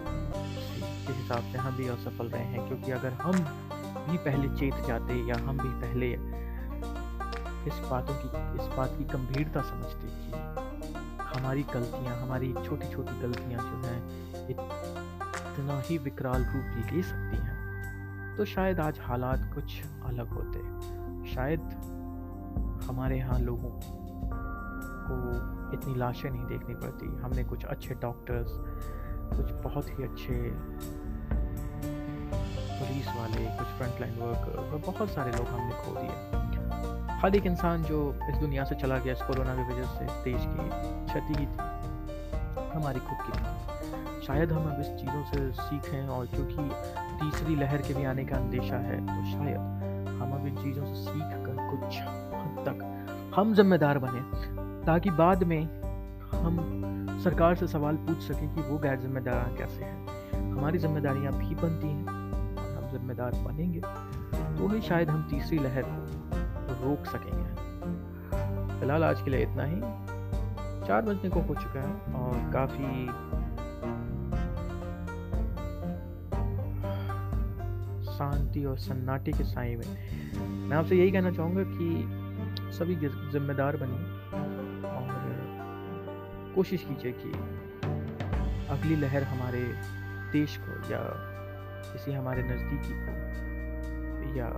के 1.07 1.13
हिसाब 1.13 1.53
से 1.53 1.59
हम 1.59 1.77
भी 1.77 1.89
असफल 1.89 2.27
रहे 2.27 2.45
हैं, 2.45 2.67
क्योंकि 2.69 2.93
अगर 2.93 3.13
हम 3.13 3.33
भी 4.11 4.17
पहले 4.19 4.49
चेत 4.57 4.87
जाते 4.87 5.15
या 5.29 5.37
हम 5.49 5.59
भी 5.59 5.69
पहले 5.81 6.11
इस 7.67 7.79
बातों 7.91 8.15
की, 8.15 8.29
इस 8.63 8.77
बात 8.77 8.95
की 8.99 9.05
गंभीरता 9.05 9.63
समझते 9.63 10.09
कि 10.09 10.64
हमारी 11.35 11.63
गलतियाँ, 11.63 12.17
हमारी 12.17 12.55
छोटी 12.65 12.89
छोटी 12.93 13.21
गलतियाँ 13.21 13.61
जो 13.61 13.89
हैं, 13.89 14.01
इतना 14.49 15.81
ही 15.81 15.99
विकराल 15.99 16.45
रूप 16.45 16.93
ले 16.93 17.03
सकती 17.03 17.37
हैं। 17.37 18.37
तो 18.37 18.45
शायद 18.45 18.81
आज 18.81 18.99
हालात 19.01 19.51
कुछ 19.55 19.83
अलग 20.05 20.29
होते। 20.29 20.59
शायद 21.35 21.61
हमारे 22.85 23.19
यहाँ 23.19 23.39
लोगों 23.39 23.71
को 25.07 25.17
इतनी 25.75 25.95
लाशें 25.95 26.31
नहीं 26.31 26.47
देखनी 26.47 26.75
पड़ती। 26.75 27.07
हमने 27.07 27.45
कुछ 27.45 27.65
अच्छे 27.65 27.95
डॉक्टर्स, 27.95 28.49
कुछ 29.37 29.53
बहुत 29.53 29.89
ही 29.89 30.05
अच्छे 30.05 30.35
पुलिस 32.79 33.09
वाले, 33.09 33.45
कुछ 33.59 33.67
फ्रंट 33.67 34.01
लाइन 34.01 34.15
वर्कर, 34.15 34.59
और 34.59 34.79
बहुत 34.87 35.11
सारे 35.11 35.33
लोग 35.33 35.47
हमने 35.47 35.75
खो 35.75 36.01
दिए। 36.01 36.34
हर 37.23 37.37
एक 37.37 37.47
इंसान 37.47 37.83
जो 37.83 37.99
इस 38.31 38.37
दुनिया 38.37 38.65
से 38.65 38.75
चला 38.75 38.99
गया, 38.99 39.13
इस 39.13 39.23
कोरोना 39.23 39.55
की 39.55 39.63
वजह 39.73 39.87
से, 39.89 40.05
देश 40.25 40.43
की 40.49 40.69
क्षति 41.07 41.35
ही 41.39 41.47
थी, 41.47 41.59
हमारी 42.75 43.01
खुद 43.01 43.19
की 43.23 43.33
शायद 44.27 44.53
हम 44.53 44.71
अब 44.71 44.81
इस 44.81 44.87
चीज़ों 45.01 45.23
से 45.25 45.53
सीखें 45.53 46.09
और 46.09 46.27
क्योंकि 46.27 46.69
तीसरी 47.21 47.57
लहर 47.57 47.83
के 47.83 47.95
भी 47.95 48.05
आने 48.05 48.25
का 48.25 48.37
अंदेशा 48.37 48.77
है 48.77 48.99
तो 49.01 49.19
शायद 49.33 49.57
हम 50.21 50.33
अब 50.33 50.47
इन 50.47 50.57
चीज़ों 50.57 50.85
से 50.85 50.95
सीख 51.03 51.31
कर 51.47 51.57
कुछ 51.71 51.99
हद 51.99 52.65
तक 52.69 53.33
हम 53.37 53.55
जिम्मेदार 53.55 53.99
बने, 53.99 54.21
ताकि 54.87 55.11
बाद 55.13 55.43
में 55.43 55.63
हम 56.35 57.21
सरकार 57.25 57.55
से 57.55 57.67
सवाल 57.67 57.97
पूछ 57.97 58.23
सकें 58.23 58.55
कि 58.55 58.61
वो 58.63 58.79
गैर 58.79 58.97
जिम्मेदार 59.01 59.55
कैसे 59.59 59.85
हैं। 59.85 60.53
हमारी 60.53 60.79
जिम्मेदारियाँ 60.79 61.33
भी 61.33 61.55
बनती 61.55 61.89
हैं 61.89 62.07
हम 62.77 62.91
जिम्मेदार 62.93 63.31
बनेंगे 63.45 63.81
तो 64.59 64.69
ही 64.69 64.81
शायद 64.81 65.11
हम 65.11 65.27
तीसरी 65.31 65.59
लहर 65.59 65.83
को 65.83 66.24
रोक 66.85 67.07
सकेंगे। 67.07 67.65
फ़िलहाल 68.79 69.05
आज 69.05 69.23
के 69.23 69.31
लिए 69.31 69.43
इतना 69.43 69.65
ही। 69.65 69.81
चार 70.87 71.03
बजने 71.03 71.31
को 71.31 71.41
हो 71.41 71.55
चुका 71.55 71.81
है 71.81 72.15
और 72.15 72.53
काफ़ी 72.53 73.07
शांति 78.15 78.65
और 78.65 78.77
सन्नाटे 78.79 79.33
के 79.33 79.45
साए 79.45 79.75
में 79.77 79.87
मैं 80.69 80.77
आपसे 80.77 80.97
यही 80.97 81.11
कहना 81.11 81.31
चाहूँगा 81.31 81.63
कि 81.67 82.73
सभी 82.73 82.95
जिम्मेदार 83.33 83.77
बनिए 83.77 84.05
और 84.91 86.53
कोशिश 86.55 86.85
कीजिए 86.89 87.13
कि 87.13 87.31
अगली 88.71 88.97
लहर 88.97 89.23
हमारे 89.23 89.63
देश 90.33 90.57
को 90.57 90.93
या 90.93 91.01
किसी 91.93 92.13
हमारे 92.13 92.43
नज़दीकी 92.43 92.95
को 92.95 94.39
या 94.39 94.51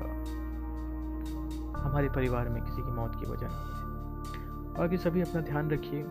हमारे 1.86 2.08
परिवार 2.08 2.48
में 2.48 2.62
किसी 2.62 2.82
की 2.82 2.90
मौत 2.90 3.14
की 3.14 3.30
वजह 3.30 3.48
ना 3.48 3.58
बने 3.58 4.78
बाकी 4.78 4.96
सभी 4.96 5.20
अपना 5.20 5.40
ध्यान 5.40 5.70
रखिए 5.70 6.02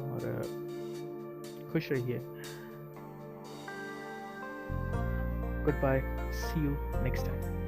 और 0.00 0.42
खुश 1.72 1.92
रहिए। 1.92 2.18
Good 5.64 5.82
bye 5.82 6.02
see 6.32 6.64
you 6.64 6.70
next 7.02 7.26
time 7.26 7.63